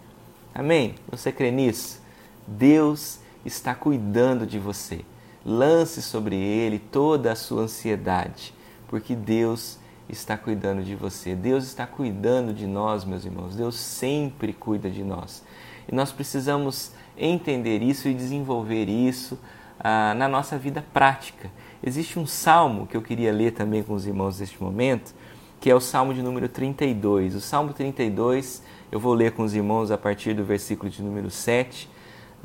Amém? 0.54 0.96
Você 1.10 1.32
crê 1.32 1.52
nisso? 1.52 2.02
Deus 2.46 3.20
está 3.44 3.74
cuidando 3.74 4.46
de 4.46 4.60
você. 4.60 5.02
Lance 5.50 6.02
sobre 6.02 6.36
ele 6.36 6.78
toda 6.78 7.32
a 7.32 7.36
sua 7.36 7.62
ansiedade, 7.62 8.54
porque 8.90 9.16
Deus 9.16 9.80
está 10.10 10.36
cuidando 10.38 10.84
de 10.84 10.94
você. 10.94 11.36
Deus 11.36 11.64
está 11.64 11.88
cuidando 11.88 12.54
de 12.54 12.68
nós, 12.68 13.06
meus 13.06 13.24
irmãos. 13.24 13.56
Deus 13.56 13.76
sempre 13.76 14.52
cuida 14.52 14.90
de 14.90 15.06
nós. 15.06 15.42
E 15.88 15.96
nós 15.96 16.12
precisamos 16.12 16.92
entender 17.18 17.82
isso 17.82 18.10
e 18.10 18.14
desenvolver 18.14 18.90
isso 18.90 19.40
ah, 19.80 20.14
na 20.16 20.28
nossa 20.28 20.58
vida 20.58 20.84
prática. 20.94 21.50
Existe 21.82 22.20
um 22.20 22.26
salmo 22.26 22.86
que 22.86 22.98
eu 22.98 23.02
queria 23.02 23.32
ler 23.32 23.52
também 23.52 23.82
com 23.82 23.94
os 23.94 24.06
irmãos 24.06 24.42
neste 24.42 24.62
momento, 24.62 25.16
que 25.62 25.70
é 25.70 25.76
o 25.76 25.80
salmo 25.80 26.14
de 26.14 26.22
número 26.22 26.50
32. 26.50 27.36
O 27.36 27.40
salmo 27.40 27.72
32, 27.72 28.62
eu 28.92 29.00
vou 29.00 29.14
ler 29.14 29.32
com 29.32 29.44
os 29.44 29.56
irmãos 29.56 29.92
a 29.92 29.98
partir 29.98 30.34
do 30.34 30.44
versículo 30.44 30.90
de 30.90 31.02
número 31.02 31.32
7. 31.32 31.90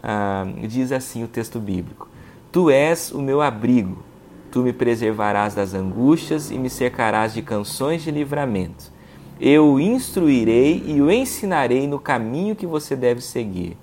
Ah, 0.00 0.44
diz 0.68 0.92
assim 0.92 1.24
o 1.24 1.28
texto 1.28 1.58
bíblico: 1.58 2.08
Tu 2.52 2.70
és 2.70 3.10
o 3.10 3.22
meu 3.22 3.40
abrigo, 3.40 4.04
tu 4.50 4.60
me 4.60 4.74
preservarás 4.74 5.54
das 5.54 5.72
angústias 5.72 6.50
e 6.50 6.58
me 6.58 6.68
cercarás 6.68 7.32
de 7.32 7.40
canções 7.40 8.02
de 8.02 8.10
livramento. 8.10 8.92
Eu 9.40 9.72
o 9.72 9.80
instruirei 9.80 10.82
e 10.86 11.00
o 11.00 11.10
ensinarei 11.10 11.86
no 11.86 11.98
caminho 11.98 12.54
que 12.54 12.66
você 12.66 12.94
deve 12.94 13.22
seguir. 13.22 13.74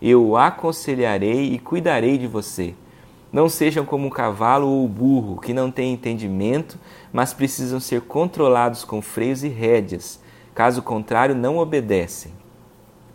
Eu 0.00 0.26
o 0.26 0.38
aconselharei 0.38 1.52
e 1.52 1.58
cuidarei 1.58 2.16
de 2.16 2.26
você. 2.26 2.74
Não 3.30 3.46
sejam 3.46 3.84
como 3.84 4.06
um 4.06 4.10
cavalo 4.10 4.68
ou 4.68 4.86
o 4.86 4.88
burro, 4.88 5.38
que 5.38 5.52
não 5.52 5.70
têm 5.70 5.92
entendimento, 5.92 6.78
mas 7.12 7.34
precisam 7.34 7.78
ser 7.78 8.00
controlados 8.00 8.84
com 8.84 9.02
freios 9.02 9.44
e 9.44 9.48
rédeas. 9.48 10.18
Caso 10.54 10.80
contrário, 10.80 11.34
não 11.34 11.58
obedecem. 11.58 12.32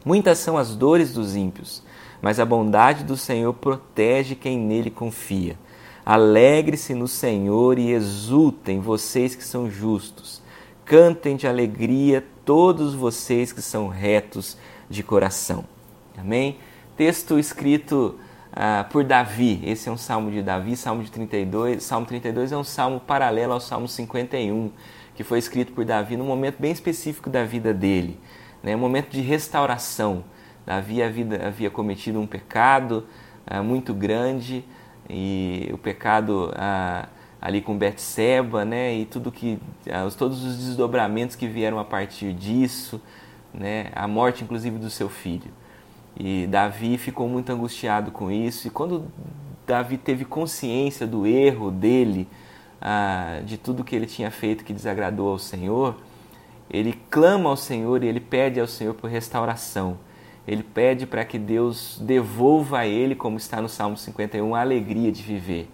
Muitas 0.05 0.37
são 0.37 0.55
as 0.55 0.75
dores 0.75 1.13
dos 1.13 1.35
ímpios 1.35 1.81
mas 2.21 2.39
a 2.39 2.45
bondade 2.45 3.03
do 3.03 3.15
Senhor 3.15 3.53
protege 3.53 4.35
quem 4.35 4.57
nele 4.57 4.89
confia. 4.89 5.57
Alegre-se 6.05 6.93
no 6.93 7.07
Senhor 7.07 7.77
e 7.77 7.91
exultem 7.91 8.79
vocês 8.79 9.35
que 9.35 9.43
são 9.43 9.69
justos. 9.69 10.41
Cantem 10.83 11.35
de 11.35 11.47
alegria 11.47 12.25
todos 12.43 12.95
vocês 12.95 13.53
que 13.53 13.61
são 13.61 13.87
retos 13.87 14.57
de 14.89 15.03
coração. 15.03 15.65
Amém? 16.17 16.57
Texto 16.97 17.37
escrito 17.37 18.19
uh, 18.51 18.89
por 18.89 19.03
Davi. 19.03 19.61
Esse 19.63 19.87
é 19.87 19.91
um 19.91 19.97
salmo 19.97 20.31
de 20.31 20.41
Davi, 20.41 20.75
salmo 20.75 21.03
de 21.03 21.11
32. 21.11 21.83
Salmo 21.83 22.05
32 22.05 22.51
é 22.51 22.57
um 22.57 22.63
salmo 22.63 22.99
paralelo 22.99 23.53
ao 23.53 23.59
salmo 23.59 23.87
51, 23.87 24.71
que 25.15 25.23
foi 25.23 25.39
escrito 25.39 25.73
por 25.73 25.85
Davi 25.85 26.17
num 26.17 26.25
momento 26.25 26.57
bem 26.59 26.71
específico 26.71 27.29
da 27.29 27.43
vida 27.43 27.73
dele, 27.73 28.19
né? 28.63 28.75
um 28.75 28.79
momento 28.79 29.11
de 29.11 29.21
restauração 29.21 30.23
Davi 30.69 31.01
havia, 31.01 31.47
havia 31.47 31.69
cometido 31.71 32.19
um 32.19 32.27
pecado 32.27 33.07
ah, 33.47 33.63
muito 33.63 33.91
grande 33.91 34.63
e 35.09 35.67
o 35.73 35.79
pecado 35.79 36.53
ah, 36.55 37.07
ali 37.41 37.59
com 37.59 37.75
Betseba, 37.75 38.63
né, 38.63 38.93
e 38.93 39.05
tudo 39.05 39.31
que 39.31 39.57
ah, 39.91 40.07
todos 40.15 40.45
os 40.45 40.57
desdobramentos 40.57 41.35
que 41.35 41.47
vieram 41.47 41.79
a 41.79 41.83
partir 41.83 42.33
disso, 42.33 43.01
né, 43.51 43.89
a 43.95 44.07
morte 44.07 44.43
inclusive 44.43 44.77
do 44.77 44.91
seu 44.91 45.09
filho. 45.09 45.51
E 46.15 46.45
Davi 46.45 46.99
ficou 46.99 47.27
muito 47.27 47.51
angustiado 47.51 48.11
com 48.11 48.29
isso 48.29 48.67
e 48.67 48.69
quando 48.69 49.11
Davi 49.65 49.97
teve 49.97 50.23
consciência 50.23 51.07
do 51.07 51.25
erro 51.25 51.71
dele, 51.71 52.27
de 53.43 53.57
tudo 53.57 53.83
que 53.83 53.95
ele 53.95 54.05
tinha 54.05 54.29
feito 54.29 54.63
que 54.63 54.71
desagradou 54.71 55.29
ao 55.29 55.39
Senhor, 55.39 55.97
ele 56.69 56.93
clama 57.09 57.49
ao 57.49 57.57
Senhor 57.57 58.03
e 58.03 58.07
ele 58.07 58.19
pede 58.19 58.59
ao 58.59 58.67
Senhor 58.67 58.93
por 58.93 59.09
restauração 59.09 59.97
ele 60.49 60.63
pede 60.63 61.05
para 61.05 61.23
que 61.23 61.37
Deus 61.37 61.99
devolva 62.01 62.79
a 62.79 62.87
ele, 62.87 63.13
como 63.13 63.37
está 63.37 63.61
no 63.61 63.69
Salmo 63.69 63.95
51, 63.95 64.55
a 64.55 64.61
alegria 64.61 65.11
de 65.11 65.21
viver. 65.21 65.69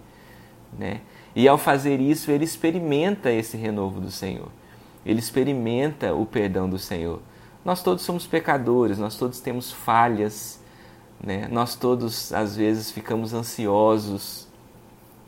Né? 0.78 1.00
E 1.34 1.48
ao 1.48 1.56
fazer 1.56 1.98
isso, 1.98 2.30
ele 2.30 2.44
experimenta 2.44 3.32
esse 3.32 3.56
renovo 3.56 4.02
do 4.02 4.10
Senhor. 4.10 4.50
Ele 5.04 5.18
experimenta 5.18 6.12
o 6.14 6.26
perdão 6.26 6.68
do 6.68 6.78
Senhor. 6.78 7.22
Nós 7.64 7.82
todos 7.82 8.04
somos 8.04 8.26
pecadores, 8.26 8.98
nós 8.98 9.16
todos 9.16 9.40
temos 9.40 9.72
falhas, 9.72 10.60
né? 11.24 11.48
nós 11.50 11.74
todos 11.74 12.30
às 12.34 12.54
vezes 12.54 12.90
ficamos 12.90 13.32
ansiosos, 13.32 14.46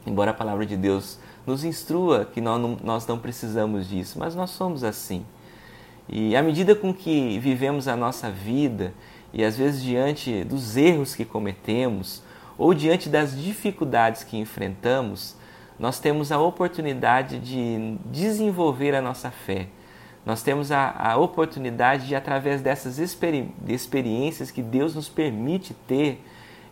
embora 0.07 0.33
a 0.33 0.35
palavra 0.35 0.67
de 0.67 0.77
Deus 0.77 1.19
nos 1.47 1.65
instrua 1.65 2.27
que 2.27 2.43
nós 2.43 2.61
não, 2.61 2.77
nós 2.85 3.07
não 3.07 3.19
precisamos 3.19 3.89
disso, 3.89 4.19
mas 4.19 4.35
nós 4.35 4.51
somos 4.51 4.85
assim. 4.85 5.25
E 6.07 6.37
à 6.37 6.43
medida 6.43 6.75
com 6.75 6.93
que 6.93 7.39
vivemos 7.39 7.89
a 7.89 7.97
nossa 7.97 8.31
vida, 8.31 8.93
e 9.33 9.45
às 9.45 9.57
vezes 9.57 9.83
diante 9.83 10.45
dos 10.45 10.77
erros 10.77 11.15
que 11.15 11.25
cometemos, 11.25 12.23
ou 12.57 12.75
diante 12.75 13.09
das 13.09 13.41
dificuldades 13.41 14.25
que 14.25 14.37
enfrentamos, 14.37 15.37
nós 15.79 16.01
temos 16.01 16.33
a 16.33 16.41
oportunidade 16.41 17.39
de 17.39 17.97
desenvolver 18.07 18.95
a 18.95 19.01
nossa 19.01 19.31
fé. 19.31 19.69
Nós 20.27 20.43
temos 20.43 20.73
a, 20.73 20.91
a 20.91 21.17
oportunidade 21.17 22.09
de, 22.09 22.15
através 22.15 22.61
dessas 22.61 22.99
experi 22.99 23.51
experiências 23.67 24.51
que 24.51 24.61
Deus 24.61 24.95
nos 24.95 25.09
permite 25.09 25.73
ter, 25.87 26.23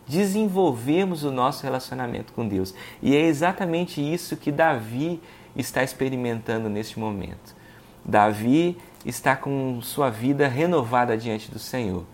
desenvolvermos 0.05 1.23
o 1.23 1.31
nosso 1.31 1.63
relacionamento 1.63 2.33
com 2.33 2.47
Deus. 2.47 2.73
E 3.01 3.15
é 3.15 3.21
exatamente 3.21 4.01
isso 4.01 4.35
que 4.37 4.51
Davi 4.51 5.21
está 5.55 5.83
experimentando 5.83 6.69
neste 6.69 6.99
momento. 6.99 7.55
Davi 8.03 8.77
está 9.05 9.35
com 9.35 9.81
sua 9.81 10.09
vida 10.09 10.47
renovada 10.47 11.17
diante 11.17 11.49
do 11.49 11.59
Senhor. 11.59 12.05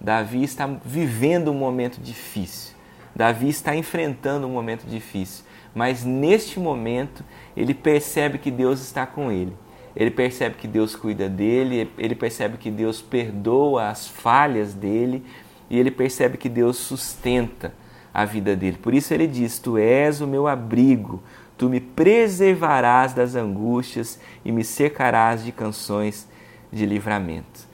Davi 0.00 0.42
está 0.42 0.66
vivendo 0.84 1.50
um 1.50 1.54
momento 1.54 2.00
difícil. 2.00 2.74
Davi 3.14 3.48
está 3.48 3.76
enfrentando 3.76 4.46
um 4.46 4.50
momento 4.50 4.86
difícil, 4.86 5.44
mas 5.74 6.04
neste 6.04 6.58
momento 6.58 7.24
ele 7.56 7.74
percebe 7.74 8.38
que 8.38 8.50
Deus 8.50 8.80
está 8.80 9.04
com 9.04 9.30
ele. 9.30 9.52
Ele 9.94 10.10
percebe 10.10 10.54
que 10.54 10.68
Deus 10.68 10.94
cuida 10.94 11.28
dele, 11.28 11.90
ele 11.98 12.14
percebe 12.14 12.56
que 12.56 12.70
Deus 12.70 13.02
perdoa 13.02 13.88
as 13.88 14.06
falhas 14.06 14.72
dele 14.72 15.24
e 15.68 15.78
ele 15.78 15.90
percebe 15.90 16.38
que 16.38 16.48
Deus 16.48 16.76
sustenta 16.76 17.74
a 18.14 18.24
vida 18.24 18.54
dele. 18.56 18.78
Por 18.78 18.94
isso 18.94 19.12
ele 19.12 19.26
diz: 19.26 19.58
Tu 19.58 19.76
és 19.76 20.20
o 20.20 20.26
meu 20.26 20.46
abrigo, 20.46 21.22
tu 21.58 21.68
me 21.68 21.80
preservarás 21.80 23.12
das 23.12 23.34
angústias 23.34 24.20
e 24.44 24.52
me 24.52 24.64
secarás 24.64 25.44
de 25.44 25.52
canções 25.52 26.28
de 26.72 26.86
livramento. 26.86 27.68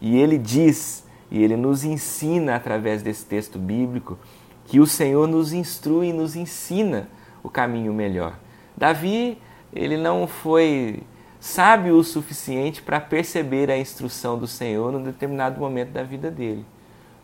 E 0.00 0.18
ele 0.18 0.36
diz, 0.36 1.01
e 1.32 1.42
ele 1.42 1.56
nos 1.56 1.82
ensina 1.82 2.54
através 2.54 3.02
desse 3.02 3.24
texto 3.24 3.58
bíblico, 3.58 4.18
que 4.66 4.78
o 4.78 4.86
Senhor 4.86 5.26
nos 5.26 5.54
instrui 5.54 6.08
e 6.08 6.12
nos 6.12 6.36
ensina 6.36 7.08
o 7.42 7.48
caminho 7.48 7.94
melhor. 7.94 8.38
Davi, 8.76 9.38
ele 9.72 9.96
não 9.96 10.26
foi 10.26 11.02
sábio 11.40 11.96
o 11.96 12.04
suficiente 12.04 12.82
para 12.82 13.00
perceber 13.00 13.70
a 13.70 13.78
instrução 13.78 14.38
do 14.38 14.46
Senhor 14.46 14.92
num 14.92 15.02
determinado 15.02 15.58
momento 15.58 15.92
da 15.92 16.02
vida 16.02 16.30
dele. 16.30 16.66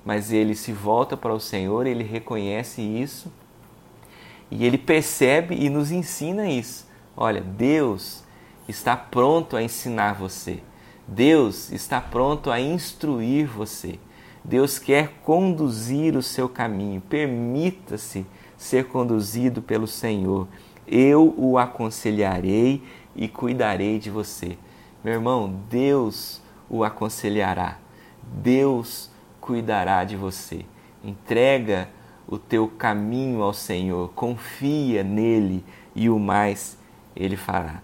Mas 0.03 0.33
ele 0.33 0.55
se 0.55 0.73
volta 0.73 1.15
para 1.15 1.35
o 1.35 1.39
Senhor, 1.39 1.87
ele 1.87 2.03
reconhece 2.03 2.81
isso 2.81 3.31
e 4.51 4.65
ele 4.65 4.79
percebe 4.79 5.55
e 5.55 5.69
nos 5.69 5.91
ensina 5.91 6.49
isso. 6.49 6.89
Olha, 7.15 7.43
Deus 7.43 8.25
está 8.67 8.97
pronto 8.97 9.55
a 9.55 9.63
ensinar 9.63 10.15
você. 10.15 10.63
Deus 11.09 11.73
está 11.73 12.03
pronto 12.03 12.51
a 12.51 12.61
instruir 12.61 13.47
você. 13.47 13.99
Deus 14.45 14.79
quer 14.79 15.15
conduzir 15.25 16.15
o 16.15 16.23
seu 16.23 16.49
caminho. 16.51 17.01
Permita-se 17.01 18.27
ser 18.59 18.85
conduzido 18.85 19.63
pelo 19.63 19.87
Senhor. 19.87 20.47
Eu 20.87 21.35
o 21.39 21.57
aconselharei 21.57 22.83
e 23.17 23.27
cuidarei 23.27 23.99
de 23.99 24.11
você. 24.11 24.59
Meu 25.03 25.15
irmão, 25.15 25.61
Deus 25.71 26.43
o 26.69 26.85
aconselhará. 26.85 27.79
Deus 28.23 29.11
cuidará 29.41 30.05
de 30.05 30.15
você. 30.15 30.67
Entrega 31.03 31.89
o 32.27 32.37
teu 32.37 32.69
caminho 32.69 33.43
ao 33.43 33.55
Senhor, 33.55 34.11
confia 34.15 35.03
nele 35.03 35.65
e 35.95 36.11
o 36.11 36.19
mais 36.19 36.77
ele 37.17 37.37
fará. 37.37 37.83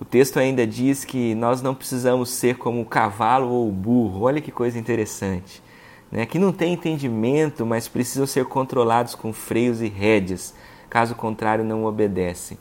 O 0.00 0.04
texto 0.04 0.38
ainda 0.38 0.66
diz 0.66 1.04
que 1.04 1.34
nós 1.34 1.62
não 1.62 1.74
precisamos 1.74 2.30
ser 2.30 2.58
como 2.58 2.80
o 2.80 2.86
cavalo 2.86 3.48
ou 3.48 3.68
o 3.68 3.72
burro. 3.72 4.22
Olha 4.22 4.40
que 4.40 4.52
coisa 4.52 4.78
interessante 4.78 5.62
né, 6.10 6.24
que 6.24 6.38
não 6.38 6.52
têm 6.52 6.74
entendimento, 6.74 7.66
mas 7.66 7.88
precisam 7.88 8.26
ser 8.26 8.46
controlados 8.46 9.14
com 9.14 9.32
freios 9.32 9.80
e 9.80 9.88
rédeas, 9.88 10.54
caso 10.88 11.14
contrário, 11.14 11.64
não 11.64 11.84
obedecem. 11.84 12.58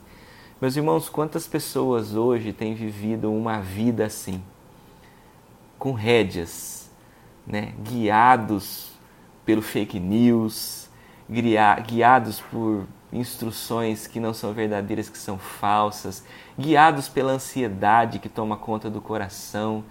Meus 0.59 0.75
irmãos, 0.75 1.09
quantas 1.09 1.47
pessoas 1.47 2.15
hoje 2.15 2.53
têm 2.53 2.73
vivido 2.73 3.31
uma 3.31 3.59
vida 3.59 4.05
assim, 4.05 4.41
com 5.77 5.91
rédeas, 5.91 6.89
né, 7.45 7.73
guiados 7.83 8.91
pelo 9.45 9.61
fake 9.61 9.99
news, 9.99 10.89
guiados 11.29 12.39
por 12.39 12.85
instruções 13.15 14.07
que 14.07 14.19
não 14.19 14.33
são 14.33 14.53
verdadeiras, 14.53 15.09
que 15.09 15.17
são 15.17 15.37
falsas, 15.37 16.23
guiados 16.59 17.07
pela 17.07 17.31
ansiedade 17.31 18.19
que 18.19 18.29
toma 18.29 18.57
conta 18.57 18.89
do 18.89 19.01
coração, 19.01 19.83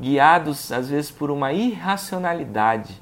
guiados 0.00 0.70
às 0.70 0.88
vezes 0.88 1.10
por 1.10 1.30
uma 1.30 1.52
irracionalidade 1.52 3.00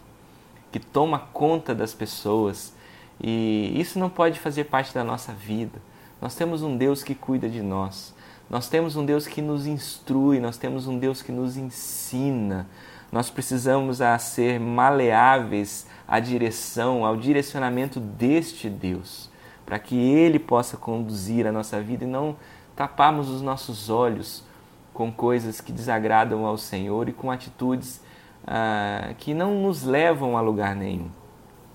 que 0.70 0.80
toma 0.80 1.18
conta 1.32 1.74
das 1.74 1.94
pessoas. 1.94 2.74
E 3.20 3.72
isso 3.76 3.98
não 3.98 4.10
pode 4.10 4.40
fazer 4.40 4.64
parte 4.64 4.92
da 4.92 5.04
nossa 5.04 5.32
vida. 5.32 5.80
Nós 6.20 6.34
temos 6.34 6.62
um 6.62 6.76
Deus 6.76 7.02
que 7.02 7.14
cuida 7.14 7.48
de 7.48 7.62
nós. 7.62 8.14
Nós 8.48 8.68
temos 8.68 8.96
um 8.96 9.04
Deus 9.04 9.26
que 9.26 9.40
nos 9.40 9.66
instrui, 9.66 10.38
nós 10.38 10.56
temos 10.56 10.87
um 10.87 10.98
Deus 10.98 11.22
que 11.22 11.32
nos 11.32 11.56
ensina. 11.56 12.66
Nós 13.10 13.30
precisamos 13.30 14.00
a 14.00 14.18
ser 14.18 14.58
maleáveis 14.58 15.87
à 16.06 16.18
direção, 16.18 17.04
ao 17.04 17.16
direcionamento 17.16 18.00
deste 18.00 18.68
Deus, 18.68 19.30
para 19.64 19.79
que 19.79 19.96
ele 19.96 20.38
possa 20.38 20.77
conduzir 20.77 21.46
a 21.46 21.53
nossa 21.53 21.81
vida 21.81 22.05
e 22.05 22.09
não 22.09 22.37
taparmos 22.77 23.29
os 23.29 23.40
nossos 23.40 23.88
olhos 23.88 24.44
com 24.92 25.11
coisas 25.11 25.61
que 25.61 25.72
desagradam 25.72 26.44
ao 26.44 26.57
Senhor 26.57 27.09
e 27.09 27.12
com 27.12 27.31
atitudes 27.31 28.00
ah, 28.46 29.14
que 29.18 29.35
não 29.35 29.61
nos 29.62 29.83
levam 29.83 30.37
a 30.37 30.40
lugar 30.40 30.74
nenhum. 30.77 31.09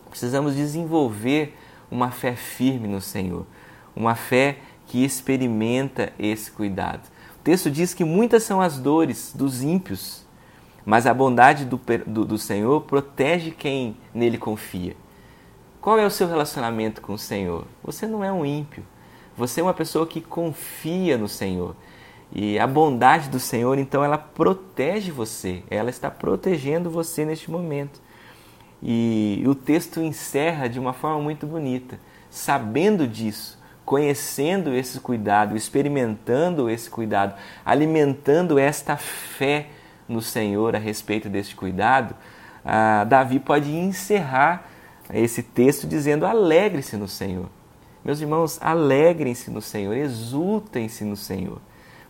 Precisamos 0.09 0.55
desenvolver 0.55 1.57
uma 1.91 2.11
fé 2.11 2.35
firme 2.35 2.87
no 2.87 3.01
Senhor, 3.01 3.45
uma 3.95 4.15
fé 4.15 4.57
que 4.85 5.03
experimenta 5.03 6.13
esse 6.17 6.51
cuidado. 6.51 7.01
O 7.35 7.43
texto 7.43 7.69
diz 7.69 7.93
que 7.93 8.03
muitas 8.03 8.43
são 8.43 8.61
as 8.61 8.79
dores 8.79 9.33
dos 9.35 9.61
ímpios, 9.61 10.25
mas 10.85 11.05
a 11.05 11.13
bondade 11.13 11.65
do, 11.65 11.79
do, 12.05 12.25
do 12.25 12.37
Senhor 12.37 12.81
protege 12.81 13.51
quem 13.51 13.97
nele 14.13 14.37
confia. 14.37 14.95
Qual 15.81 15.97
é 15.97 16.05
o 16.05 16.11
seu 16.11 16.27
relacionamento 16.27 17.01
com 17.01 17.13
o 17.13 17.17
Senhor? 17.17 17.65
Você 17.81 18.05
não 18.05 18.21
é 18.21 18.31
um 18.31 18.45
ímpio. 18.45 18.83
Você 19.37 19.61
é 19.61 19.63
uma 19.63 19.73
pessoa 19.73 20.05
que 20.05 20.19
confia 20.19 21.17
no 21.17 21.29
Senhor. 21.29 21.73
E 22.33 22.59
a 22.59 22.67
bondade 22.67 23.29
do 23.29 23.39
Senhor, 23.39 23.77
então, 23.79 24.03
ela 24.03 24.17
protege 24.17 25.09
você, 25.09 25.63
ela 25.69 25.89
está 25.89 26.11
protegendo 26.11 26.91
você 26.91 27.23
neste 27.23 27.49
momento. 27.49 28.01
E 28.83 29.41
o 29.47 29.55
texto 29.55 30.01
encerra 30.01 30.67
de 30.67 30.79
uma 30.79 30.91
forma 30.91 31.21
muito 31.21 31.47
bonita, 31.47 31.97
sabendo 32.29 33.07
disso, 33.07 33.57
conhecendo 33.85 34.73
esse 34.75 34.99
cuidado, 34.99 35.55
experimentando 35.55 36.69
esse 36.69 36.89
cuidado, 36.89 37.35
alimentando 37.65 38.59
esta 38.59 38.97
fé 38.97 39.67
no 40.09 40.21
Senhor 40.21 40.75
a 40.75 40.79
respeito 40.79 41.29
deste 41.29 41.55
cuidado, 41.55 42.13
ah, 42.65 43.05
Davi 43.05 43.39
pode 43.39 43.73
encerrar 43.73 44.69
esse 45.13 45.41
texto 45.41 45.87
dizendo: 45.87 46.25
alegre-se 46.25 46.97
no 46.97 47.07
Senhor. 47.07 47.49
Meus 48.03 48.21
irmãos, 48.21 48.57
alegrem-se 48.61 49.51
no 49.51 49.61
Senhor, 49.61 49.95
exultem-se 49.95 51.03
no 51.03 51.15
Senhor. 51.15 51.59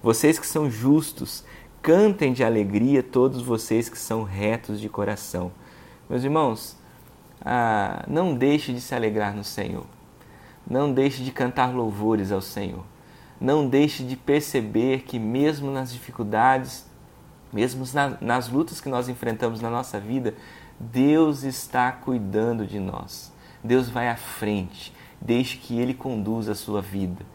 Vocês 0.02 0.38
que 0.38 0.46
são 0.46 0.70
justos, 0.70 1.44
cantem 1.82 2.32
de 2.32 2.44
alegria 2.44 3.02
todos 3.02 3.42
vocês 3.42 3.90
que 3.90 3.98
são 3.98 4.24
retos 4.24 4.80
de 4.80 4.88
coração. 4.88 5.52
Meus 6.10 6.24
irmãos, 6.24 6.78
ah, 7.42 8.04
não 8.08 8.36
deixe 8.36 8.74
de 8.74 8.82
se 8.82 8.94
alegrar 8.94 9.36
no 9.36 9.44
Senhor. 9.44 9.86
Não 10.70 10.94
deixe 10.94 11.24
de 11.24 11.32
cantar 11.32 11.74
louvores 11.74 12.32
ao 12.32 12.42
Senhor. 12.42 12.84
Não 13.42 13.68
deixe 13.68 14.04
de 14.04 14.16
perceber 14.16 15.02
que 15.04 15.18
mesmo 15.18 15.72
nas 15.72 15.92
dificuldades, 15.92 16.86
mesmo 17.52 17.86
na, 17.94 18.18
nas 18.22 18.50
lutas 18.50 18.80
que 18.80 18.90
nós 18.90 19.10
enfrentamos 19.10 19.62
na 19.62 19.70
nossa 19.70 20.00
vida, 20.00 20.36
Deus 20.80 21.44
está 21.44 21.92
cuidando 21.92 22.66
de 22.66 22.80
nós. 22.80 23.32
Deus 23.64 23.90
vai 23.90 24.08
à 24.08 24.16
frente. 24.16 24.94
Deixe 25.20 25.58
que 25.58 25.78
Ele 25.78 25.94
conduza 25.94 26.54
a 26.54 26.56
sua 26.56 26.82
vida. 26.82 27.26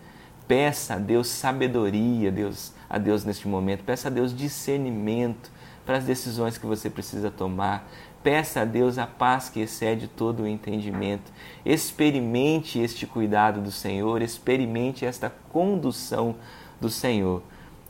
Peça 0.49 0.95
a 0.95 0.99
Deus 0.99 1.29
sabedoria, 1.29 2.31
Deus, 2.31 2.73
a 2.89 2.99
Deus 2.99 3.25
neste 3.25 3.47
momento. 3.49 3.85
Peça 3.85 4.09
a 4.09 4.11
Deus 4.11 4.35
discernimento 4.35 5.51
para 5.85 5.99
as 5.99 6.05
decisões 6.05 6.57
que 6.57 6.67
você 6.67 6.89
precisa 6.89 7.31
tomar. 7.31 7.89
Peça 8.23 8.63
a 8.63 8.65
Deus 8.65 8.97
a 8.97 9.07
paz 9.07 9.51
que 9.51 9.61
excede 9.61 10.09
todo 10.09 10.45
o 10.45 10.47
entendimento. 10.47 11.31
Experimente 11.65 12.79
este 12.79 13.07
cuidado 13.07 13.61
do 13.61 13.71
Senhor, 13.71 14.23
experimente 14.23 15.05
esta 15.05 15.31
condução 15.51 16.37
do 16.81 16.89
Senhor, 16.89 17.43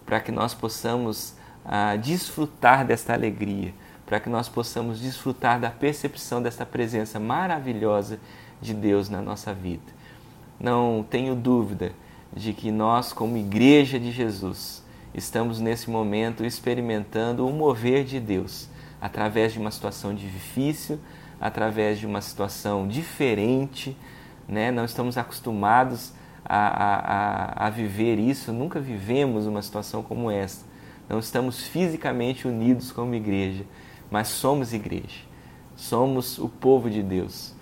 para 0.05 0.21
que 0.21 0.33
nós 0.33 0.53
possamos 0.53 1.35
ah, 1.65 1.97
desfrutar 1.97 2.85
desta 2.85 3.15
alegria, 3.15 3.73
para 4.15 4.21
que 4.21 4.29
nós 4.29 4.49
possamos 4.49 5.01
desfrutar 5.01 5.59
da 5.59 5.71
percepção 5.71 6.41
desta 6.41 6.65
presença 6.65 7.19
maravilhosa 7.19 8.21
de 8.63 8.73
Deus 8.73 9.09
na 9.09 9.21
nossa 9.21 9.53
vida. 9.53 9.93
Não 10.61 11.05
tenho 11.11 11.35
dúvida 11.35 11.91
de 12.33 12.53
que 12.53 12.71
nós, 12.71 13.13
como 13.13 13.37
igreja 13.37 13.99
de 13.99 14.13
Jesus, 14.13 14.85
estamos 15.13 15.59
nesse 15.59 15.91
momento 15.91 16.45
experimentando 16.45 17.45
o 17.45 17.53
mover 17.53 18.05
de 18.05 18.21
Deus 18.21 18.69
através 19.01 19.53
de 19.53 19.59
uma 19.59 19.73
situação 19.73 20.15
difícil, 20.15 21.01
através 21.41 21.99
de 21.99 22.07
uma 22.07 22.21
situação 22.21 22.87
diferente, 22.87 23.97
né? 24.47 24.71
não 24.71 24.85
estamos 24.85 25.19
acostumados 25.19 26.13
a, 26.45 27.65
a, 27.65 27.67
a 27.67 27.71
viver 27.71 28.21
isso, 28.21 28.53
nunca 28.53 28.79
vivemos 28.79 29.45
uma 29.45 29.61
situação 29.61 30.05
como 30.05 30.31
essa. 30.31 30.65
Não 31.09 31.19
estamos 31.19 31.65
fisicamente 31.65 32.47
unidos 32.47 32.93
como 32.93 33.13
igreja, 33.13 33.65
mas 34.11 34.29
somos 34.29 34.73
igreja, 34.73 35.21
somos 35.77 36.39
o 36.39 36.49
povo 36.49 36.89
de 36.91 37.03
Deus. 37.03 37.55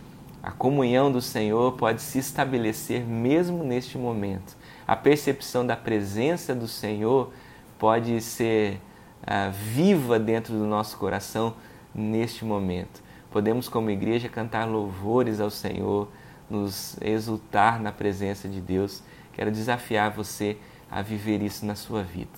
A 0.42 0.50
comunhão 0.50 1.12
do 1.12 1.20
Senhor 1.20 1.72
pode 1.72 2.02
se 2.02 2.18
estabelecer 2.18 3.06
mesmo 3.06 3.62
neste 3.62 3.96
momento. 3.96 4.56
A 4.86 4.96
percepção 4.96 5.64
da 5.64 5.76
presença 5.76 6.54
do 6.54 6.66
Senhor 6.66 7.32
pode 7.78 8.20
ser 8.20 8.80
ah, 9.24 9.50
viva 9.50 10.18
dentro 10.18 10.52
do 10.52 10.66
nosso 10.66 10.98
coração 10.98 11.54
neste 11.94 12.44
momento. 12.44 13.02
Podemos, 13.30 13.68
como 13.68 13.90
igreja, 13.90 14.28
cantar 14.28 14.68
louvores 14.68 15.40
ao 15.40 15.48
Senhor, 15.48 16.08
nos 16.50 16.96
exultar 17.00 17.80
na 17.80 17.92
presença 17.92 18.48
de 18.48 18.60
Deus. 18.60 19.02
Quero 19.32 19.50
desafiar 19.50 20.10
você 20.10 20.58
a 20.90 21.00
viver 21.00 21.40
isso 21.40 21.64
na 21.64 21.74
sua 21.74 22.02
vida, 22.02 22.28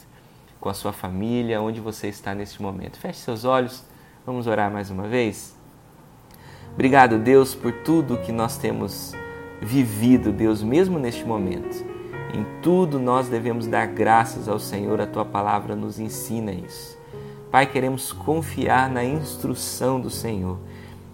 com 0.61 0.69
a 0.69 0.75
sua 0.75 0.93
família, 0.93 1.61
onde 1.61 1.81
você 1.81 2.09
está 2.09 2.35
neste 2.35 2.62
momento. 2.62 2.99
Feche 2.99 3.19
seus 3.19 3.45
olhos, 3.45 3.83
vamos 4.24 4.46
orar 4.46 4.70
mais 4.70 4.90
uma 4.90 5.08
vez. 5.08 5.56
Obrigado, 6.72 7.18
Deus, 7.18 7.54
por 7.54 7.72
tudo 7.72 8.18
que 8.18 8.32
nós 8.32 8.56
temos 8.56 9.12
vivido, 9.60 10.32
Deus, 10.32 10.62
mesmo 10.62 10.98
neste 10.98 11.24
momento. 11.24 11.84
Em 12.34 12.44
tudo 12.60 12.98
nós 12.98 13.28
devemos 13.28 13.66
dar 13.66 13.87
graças 13.87 14.48
ao 14.48 14.58
Senhor, 14.58 15.00
a 15.00 15.06
tua 15.06 15.24
palavra 15.24 15.76
nos 15.76 16.00
ensina 16.00 16.52
isso. 16.52 16.98
Pai, 17.50 17.66
queremos 17.66 18.12
confiar 18.12 18.90
na 18.90 19.04
instrução 19.04 20.00
do 20.00 20.10
Senhor 20.10 20.58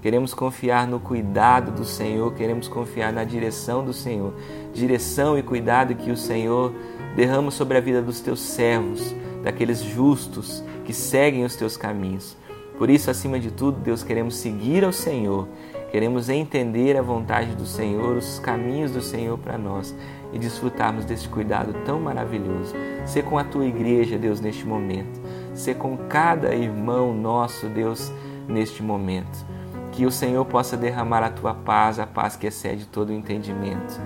Queremos 0.03 0.33
confiar 0.33 0.87
no 0.87 0.99
cuidado 0.99 1.71
do 1.73 1.85
Senhor, 1.85 2.33
queremos 2.33 2.67
confiar 2.69 3.13
na 3.13 3.23
direção 3.23 3.85
do 3.85 3.93
Senhor. 3.93 4.33
Direção 4.73 5.39
e 5.39 5.43
cuidado 5.43 5.95
que 5.95 6.11
o 6.11 6.17
Senhor 6.17 6.73
derrama 7.15 7.51
sobre 7.51 7.77
a 7.77 7.81
vida 7.83 8.01
dos 8.01 8.21
teus 8.21 8.41
servos, 8.41 9.15
daqueles 9.43 9.83
justos 9.83 10.65
que 10.87 10.95
seguem 10.95 11.45
os 11.45 11.55
teus 11.55 11.77
caminhos. 11.77 12.35
Por 12.81 12.89
isso, 12.89 13.11
acima 13.11 13.39
de 13.39 13.51
tudo, 13.51 13.79
Deus, 13.79 14.03
queremos 14.03 14.37
seguir 14.37 14.87
ao 14.87 14.91
Senhor, 14.91 15.47
queremos 15.93 16.31
entender 16.31 16.97
a 16.97 17.03
vontade 17.03 17.55
do 17.55 17.67
Senhor, 17.67 18.17
os 18.17 18.39
caminhos 18.39 18.93
do 18.93 19.03
Senhor 19.03 19.37
para 19.37 19.59
nós 19.59 19.95
e 20.33 20.39
desfrutarmos 20.39 21.05
desse 21.05 21.29
cuidado 21.29 21.75
tão 21.85 22.01
maravilhoso. 22.01 22.75
Ser 23.05 23.25
com 23.25 23.37
a 23.37 23.45
tua 23.45 23.67
igreja, 23.67 24.17
Deus, 24.17 24.41
neste 24.41 24.67
momento. 24.67 25.21
Ser 25.53 25.75
com 25.75 25.95
cada 26.09 26.55
irmão 26.55 27.13
nosso, 27.13 27.67
Deus, 27.67 28.11
neste 28.49 28.83
momento 28.83 29.45
que 29.93 30.07
o 30.07 30.11
Senhor 30.11 30.47
possa 30.47 30.75
derramar 30.75 31.23
a 31.23 31.29
tua 31.29 31.53
paz, 31.53 31.99
a 31.99 32.07
paz 32.07 32.35
que 32.35 32.47
excede 32.47 32.87
todo 32.87 33.11
o 33.11 33.13
entendimento. 33.13 34.01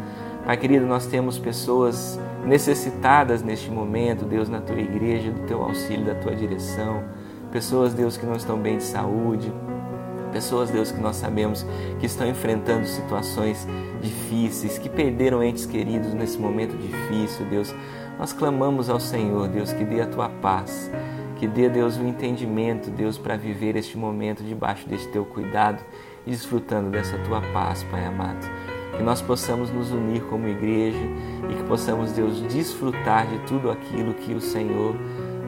Pai 0.44 0.56
querido, 0.56 0.84
nós 0.84 1.06
temos 1.06 1.38
pessoas 1.38 2.18
necessitadas 2.44 3.40
neste 3.40 3.70
momento, 3.70 4.24
Deus, 4.24 4.48
na 4.48 4.60
tua 4.60 4.80
igreja, 4.80 5.30
do 5.30 5.46
teu 5.46 5.62
auxílio, 5.62 6.04
da 6.04 6.16
tua 6.16 6.34
direção. 6.34 7.04
Pessoas, 7.54 7.94
Deus, 7.94 8.16
que 8.16 8.26
não 8.26 8.34
estão 8.34 8.58
bem 8.58 8.78
de 8.78 8.82
saúde. 8.82 9.52
Pessoas, 10.32 10.70
Deus, 10.70 10.90
que 10.90 11.00
nós 11.00 11.14
sabemos 11.14 11.64
que 12.00 12.06
estão 12.06 12.28
enfrentando 12.28 12.84
situações 12.84 13.66
difíceis, 14.02 14.76
que 14.76 14.88
perderam 14.88 15.42
entes 15.42 15.64
queridos 15.64 16.12
nesse 16.12 16.36
momento 16.36 16.76
difícil, 16.76 17.46
Deus. 17.46 17.72
Nós 18.18 18.32
clamamos 18.32 18.90
ao 18.90 18.98
Senhor, 18.98 19.46
Deus, 19.46 19.72
que 19.72 19.84
dê 19.84 20.00
a 20.00 20.06
tua 20.06 20.28
paz 20.28 20.90
que 21.44 21.48
dê, 21.48 21.68
Deus, 21.68 21.96
o 21.98 22.00
um 22.00 22.08
entendimento, 22.08 22.90
Deus, 22.90 23.18
para 23.18 23.36
viver 23.36 23.76
este 23.76 23.98
momento 23.98 24.42
debaixo 24.42 24.88
deste 24.88 25.08
teu 25.08 25.26
cuidado 25.26 25.84
e 26.26 26.30
desfrutando 26.30 26.90
dessa 26.90 27.18
tua 27.18 27.42
paz, 27.52 27.82
Pai 27.84 28.06
amado. 28.06 28.48
Que 28.96 29.02
nós 29.02 29.20
possamos 29.20 29.70
nos 29.70 29.90
unir 29.90 30.22
como 30.22 30.48
igreja 30.48 31.04
e 31.50 31.54
que 31.54 31.62
possamos, 31.64 32.12
Deus, 32.12 32.40
desfrutar 32.42 33.26
de 33.26 33.38
tudo 33.40 33.70
aquilo 33.70 34.14
que 34.14 34.32
o 34.32 34.40
Senhor 34.40 34.96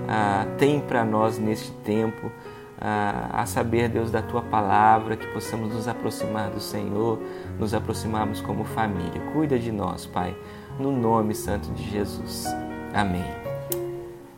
ah, 0.09 0.47
tem 0.59 0.81
para 0.81 1.05
nós 1.05 1.39
neste 1.39 1.71
tempo. 1.85 2.31
Ah, 2.79 3.31
a 3.33 3.47
saber, 3.47 3.89
Deus, 3.89 4.11
da 4.11 4.21
tua 4.21 4.43
palavra, 4.43 5.17
que 5.17 5.27
possamos 5.29 5.73
nos 5.73 5.89
aproximar 5.89 6.51
do 6.51 6.61
Senhor, 6.61 7.19
nos 7.59 7.73
aproximarmos 7.73 8.41
como 8.41 8.65
família. 8.65 9.21
Cuida 9.33 9.59
de 9.59 9.73
nós, 9.73 10.05
Pai, 10.05 10.37
no 10.79 10.93
nome 10.93 11.35
santo 11.35 11.71
de 11.73 11.91
Jesus. 11.91 12.45
Amém. 12.93 13.25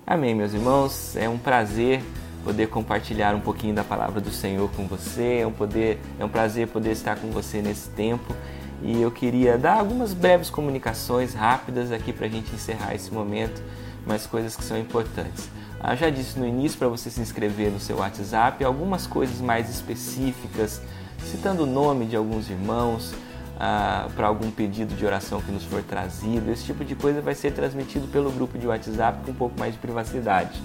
Amém, 0.06 0.34
meus 0.34 0.54
irmãos. 0.54 1.16
É 1.16 1.28
um 1.28 1.36
prazer 1.36 2.00
poder 2.44 2.68
compartilhar 2.68 3.34
um 3.34 3.40
pouquinho 3.40 3.74
da 3.74 3.84
palavra 3.84 4.20
do 4.20 4.30
Senhor 4.30 4.70
com 4.70 4.86
você. 4.86 5.40
É 5.42 5.46
um, 5.46 5.52
poder, 5.52 6.00
é 6.18 6.24
um 6.24 6.28
prazer 6.28 6.68
poder 6.68 6.92
estar 6.92 7.16
com 7.16 7.30
você 7.30 7.60
nesse 7.60 7.90
tempo. 7.90 8.34
E 8.82 9.02
eu 9.02 9.10
queria 9.10 9.58
dar 9.58 9.78
algumas 9.78 10.14
breves 10.14 10.48
comunicações 10.48 11.34
rápidas 11.34 11.90
aqui 11.90 12.12
para 12.12 12.26
a 12.26 12.28
gente 12.28 12.54
encerrar 12.54 12.94
esse 12.94 13.12
momento, 13.12 13.62
mas 14.08 14.26
coisas 14.26 14.56
que 14.56 14.64
são 14.64 14.78
importantes. 14.78 15.48
Eu 15.86 15.96
já 15.96 16.10
disse 16.10 16.38
no 16.38 16.46
início 16.46 16.76
para 16.78 16.88
você 16.88 17.10
se 17.10 17.20
inscrever 17.20 17.70
no 17.70 17.78
seu 17.78 17.98
WhatsApp 17.98 18.64
algumas 18.64 19.06
coisas 19.06 19.40
mais 19.40 19.70
específicas, 19.70 20.80
citando 21.24 21.62
o 21.62 21.66
nome 21.66 22.06
de 22.06 22.16
alguns 22.16 22.50
irmãos, 22.50 23.14
ah, 23.60 24.08
para 24.16 24.26
algum 24.26 24.50
pedido 24.50 24.94
de 24.94 25.04
oração 25.04 25.40
que 25.40 25.52
nos 25.52 25.64
for 25.64 25.82
trazido. 25.82 26.50
Esse 26.50 26.64
tipo 26.64 26.84
de 26.84 26.96
coisa 26.96 27.20
vai 27.20 27.34
ser 27.34 27.52
transmitido 27.52 28.08
pelo 28.08 28.32
grupo 28.32 28.58
de 28.58 28.66
WhatsApp 28.66 29.24
com 29.24 29.30
um 29.30 29.34
pouco 29.34 29.58
mais 29.58 29.74
de 29.74 29.78
privacidade. 29.78 30.60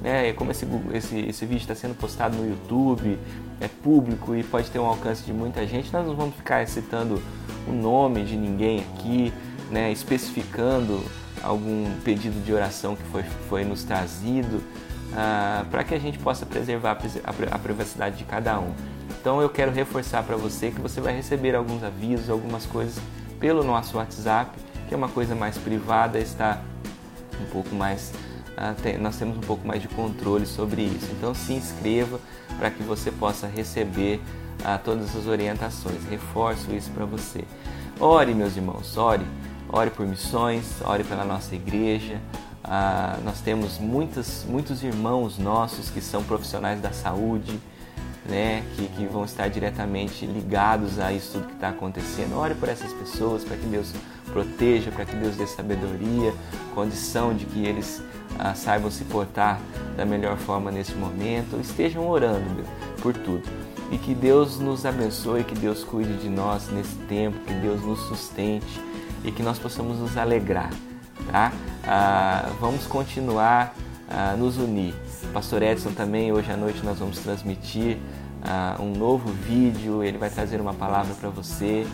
Né? 0.00 0.32
Como 0.32 0.50
esse, 0.50 0.66
esse, 0.94 1.18
esse 1.20 1.46
vídeo 1.46 1.62
está 1.62 1.74
sendo 1.74 1.94
postado 1.94 2.36
no 2.36 2.48
YouTube, 2.48 3.18
é 3.60 3.68
público 3.68 4.34
e 4.34 4.42
pode 4.42 4.70
ter 4.70 4.78
um 4.78 4.86
alcance 4.86 5.22
de 5.22 5.32
muita 5.32 5.66
gente, 5.66 5.92
nós 5.92 6.06
não 6.06 6.16
vamos 6.16 6.34
ficar 6.34 6.66
citando 6.66 7.22
o 7.68 7.72
nome 7.72 8.24
de 8.24 8.36
ninguém 8.36 8.80
aqui, 8.80 9.32
né? 9.70 9.92
especificando 9.92 11.04
algum 11.42 11.90
pedido 12.04 12.42
de 12.44 12.52
oração 12.52 12.96
que 12.96 13.02
foi, 13.04 13.22
foi 13.48 13.64
nos 13.64 13.84
trazido, 13.84 14.62
ah, 15.14 15.64
para 15.70 15.84
que 15.84 15.94
a 15.94 15.98
gente 15.98 16.18
possa 16.18 16.44
preservar 16.44 16.98
a, 17.50 17.58
privacidade 17.58 18.16
de 18.16 18.24
cada 18.24 18.58
um. 18.58 18.72
Então 19.20 19.40
eu 19.40 19.48
quero 19.48 19.72
reforçar 19.72 20.22
para 20.22 20.36
você 20.36 20.70
que 20.70 20.80
você 20.80 21.00
vai 21.00 21.14
receber 21.14 21.54
alguns 21.54 21.82
avisos, 21.82 22.30
algumas 22.30 22.66
coisas 22.66 22.98
pelo 23.40 23.62
nosso 23.62 23.96
WhatsApp, 23.96 24.50
que 24.88 24.94
é 24.94 24.96
uma 24.96 25.08
coisa 25.08 25.34
mais 25.34 25.58
privada, 25.58 26.18
está 26.18 26.60
um 27.40 27.46
pouco 27.50 27.74
mais 27.74 28.12
uh, 28.56 29.00
nós 29.00 29.16
temos 29.16 29.36
um 29.36 29.40
pouco 29.40 29.66
mais 29.66 29.82
de 29.82 29.88
controle 29.88 30.46
sobre 30.46 30.82
isso. 30.82 31.10
Então 31.12 31.34
se 31.34 31.52
inscreva 31.52 32.18
para 32.58 32.70
que 32.70 32.82
você 32.82 33.10
possa 33.10 33.46
receber 33.46 34.20
uh, 34.60 34.82
todas 34.82 35.14
as 35.14 35.26
orientações. 35.26 36.02
Reforço 36.08 36.72
isso 36.72 36.90
para 36.90 37.04
você. 37.04 37.44
Ore, 38.00 38.34
meus 38.34 38.56
irmãos, 38.56 38.96
ore. 38.96 39.24
Ore 39.72 39.90
por 39.90 40.06
missões, 40.06 40.80
ore 40.84 41.04
pela 41.04 41.24
nossa 41.24 41.54
igreja. 41.54 42.20
Uh, 42.64 43.22
nós 43.24 43.40
temos 43.40 43.78
muitos, 43.78 44.44
muitos 44.48 44.82
irmãos 44.82 45.38
nossos 45.38 45.90
que 45.90 46.00
são 46.00 46.22
profissionais 46.24 46.80
da 46.80 46.90
saúde, 46.92 47.60
né, 48.28 48.64
que, 48.74 48.88
que 48.88 49.06
vão 49.06 49.24
estar 49.24 49.48
diretamente 49.48 50.26
ligados 50.26 50.98
a 50.98 51.12
isso 51.12 51.32
tudo 51.32 51.46
que 51.46 51.54
está 51.54 51.68
acontecendo. 51.68 52.36
Ore 52.36 52.54
por 52.54 52.68
essas 52.68 52.92
pessoas 52.92 53.44
para 53.44 53.56
que 53.56 53.66
Deus 53.66 53.92
proteja, 54.32 54.90
para 54.90 55.04
que 55.04 55.14
Deus 55.14 55.36
dê 55.36 55.46
sabedoria, 55.46 56.34
condição 56.74 57.34
de 57.34 57.46
que 57.46 57.64
eles 57.64 58.02
ah, 58.38 58.54
saibam 58.54 58.90
se 58.90 59.04
portar 59.04 59.60
da 59.96 60.04
melhor 60.04 60.36
forma 60.36 60.70
nesse 60.70 60.94
momento. 60.94 61.60
Estejam 61.60 62.08
orando 62.08 62.50
meu, 62.50 62.64
por 63.00 63.14
tudo. 63.14 63.65
E 63.90 63.98
que 63.98 64.14
Deus 64.14 64.58
nos 64.58 64.84
abençoe, 64.84 65.44
que 65.44 65.54
Deus 65.54 65.84
cuide 65.84 66.14
de 66.14 66.28
nós 66.28 66.68
nesse 66.70 66.96
tempo, 67.08 67.38
que 67.40 67.54
Deus 67.54 67.80
nos 67.82 68.00
sustente 68.00 68.80
e 69.24 69.30
que 69.30 69.42
nós 69.42 69.58
possamos 69.58 69.98
nos 69.98 70.16
alegrar. 70.16 70.70
Tá? 71.30 71.52
Ah, 71.84 72.50
vamos 72.60 72.86
continuar 72.86 73.74
a 74.08 74.36
nos 74.36 74.56
unir. 74.56 74.94
Pastor 75.32 75.62
Edson 75.62 75.90
também, 75.92 76.32
hoje 76.32 76.50
à 76.50 76.56
noite 76.56 76.84
nós 76.84 76.98
vamos 76.98 77.18
transmitir 77.18 77.98
uh, 78.46 78.82
um 78.82 78.92
novo 78.92 79.30
vídeo, 79.32 80.02
ele 80.02 80.18
vai 80.18 80.30
trazer 80.30 80.60
uma 80.60 80.74
palavra 80.74 81.14
para 81.14 81.28
você. 81.28 81.86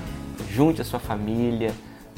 Junte 0.50 0.80
a 0.82 0.84
sua 0.84 1.00
família, 1.00 1.72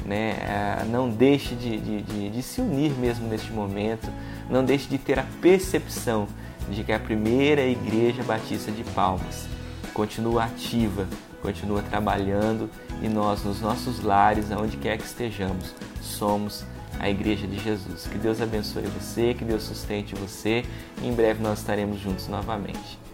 né? 0.05 0.35
Uh, 0.83 0.91
não 0.91 1.09
deixe 1.09 1.55
de, 1.55 1.79
de, 1.79 2.01
de, 2.01 2.29
de 2.29 2.41
se 2.43 2.61
unir 2.61 2.91
mesmo 2.91 3.27
neste 3.27 3.51
momento, 3.51 4.09
não 4.49 4.63
deixe 4.63 4.87
de 4.87 4.97
ter 4.97 5.19
a 5.19 5.25
percepção 5.41 6.27
de 6.69 6.83
que 6.83 6.91
a 6.91 6.99
primeira 6.99 7.61
igreja 7.61 8.23
batista 8.23 8.71
de 8.71 8.83
Palmas 8.83 9.54
continua 9.95 10.43
ativa, 10.43 11.07
continua 11.41 11.81
trabalhando 11.81 12.69
e 13.01 13.07
nós, 13.07 13.45
nos 13.45 13.61
nossos 13.61 14.01
lares, 14.01 14.51
aonde 14.51 14.75
quer 14.75 14.97
que 14.97 15.05
estejamos, 15.05 15.73
somos 16.01 16.65
a 16.99 17.09
Igreja 17.09 17.47
de 17.47 17.57
Jesus. 17.57 18.05
Que 18.05 18.17
Deus 18.17 18.41
abençoe 18.41 18.83
você, 18.83 19.33
que 19.33 19.45
Deus 19.45 19.63
sustente 19.63 20.13
você 20.13 20.65
e 21.01 21.07
em 21.07 21.13
breve 21.13 21.41
nós 21.41 21.59
estaremos 21.59 21.97
juntos 21.99 22.27
novamente. 22.27 23.04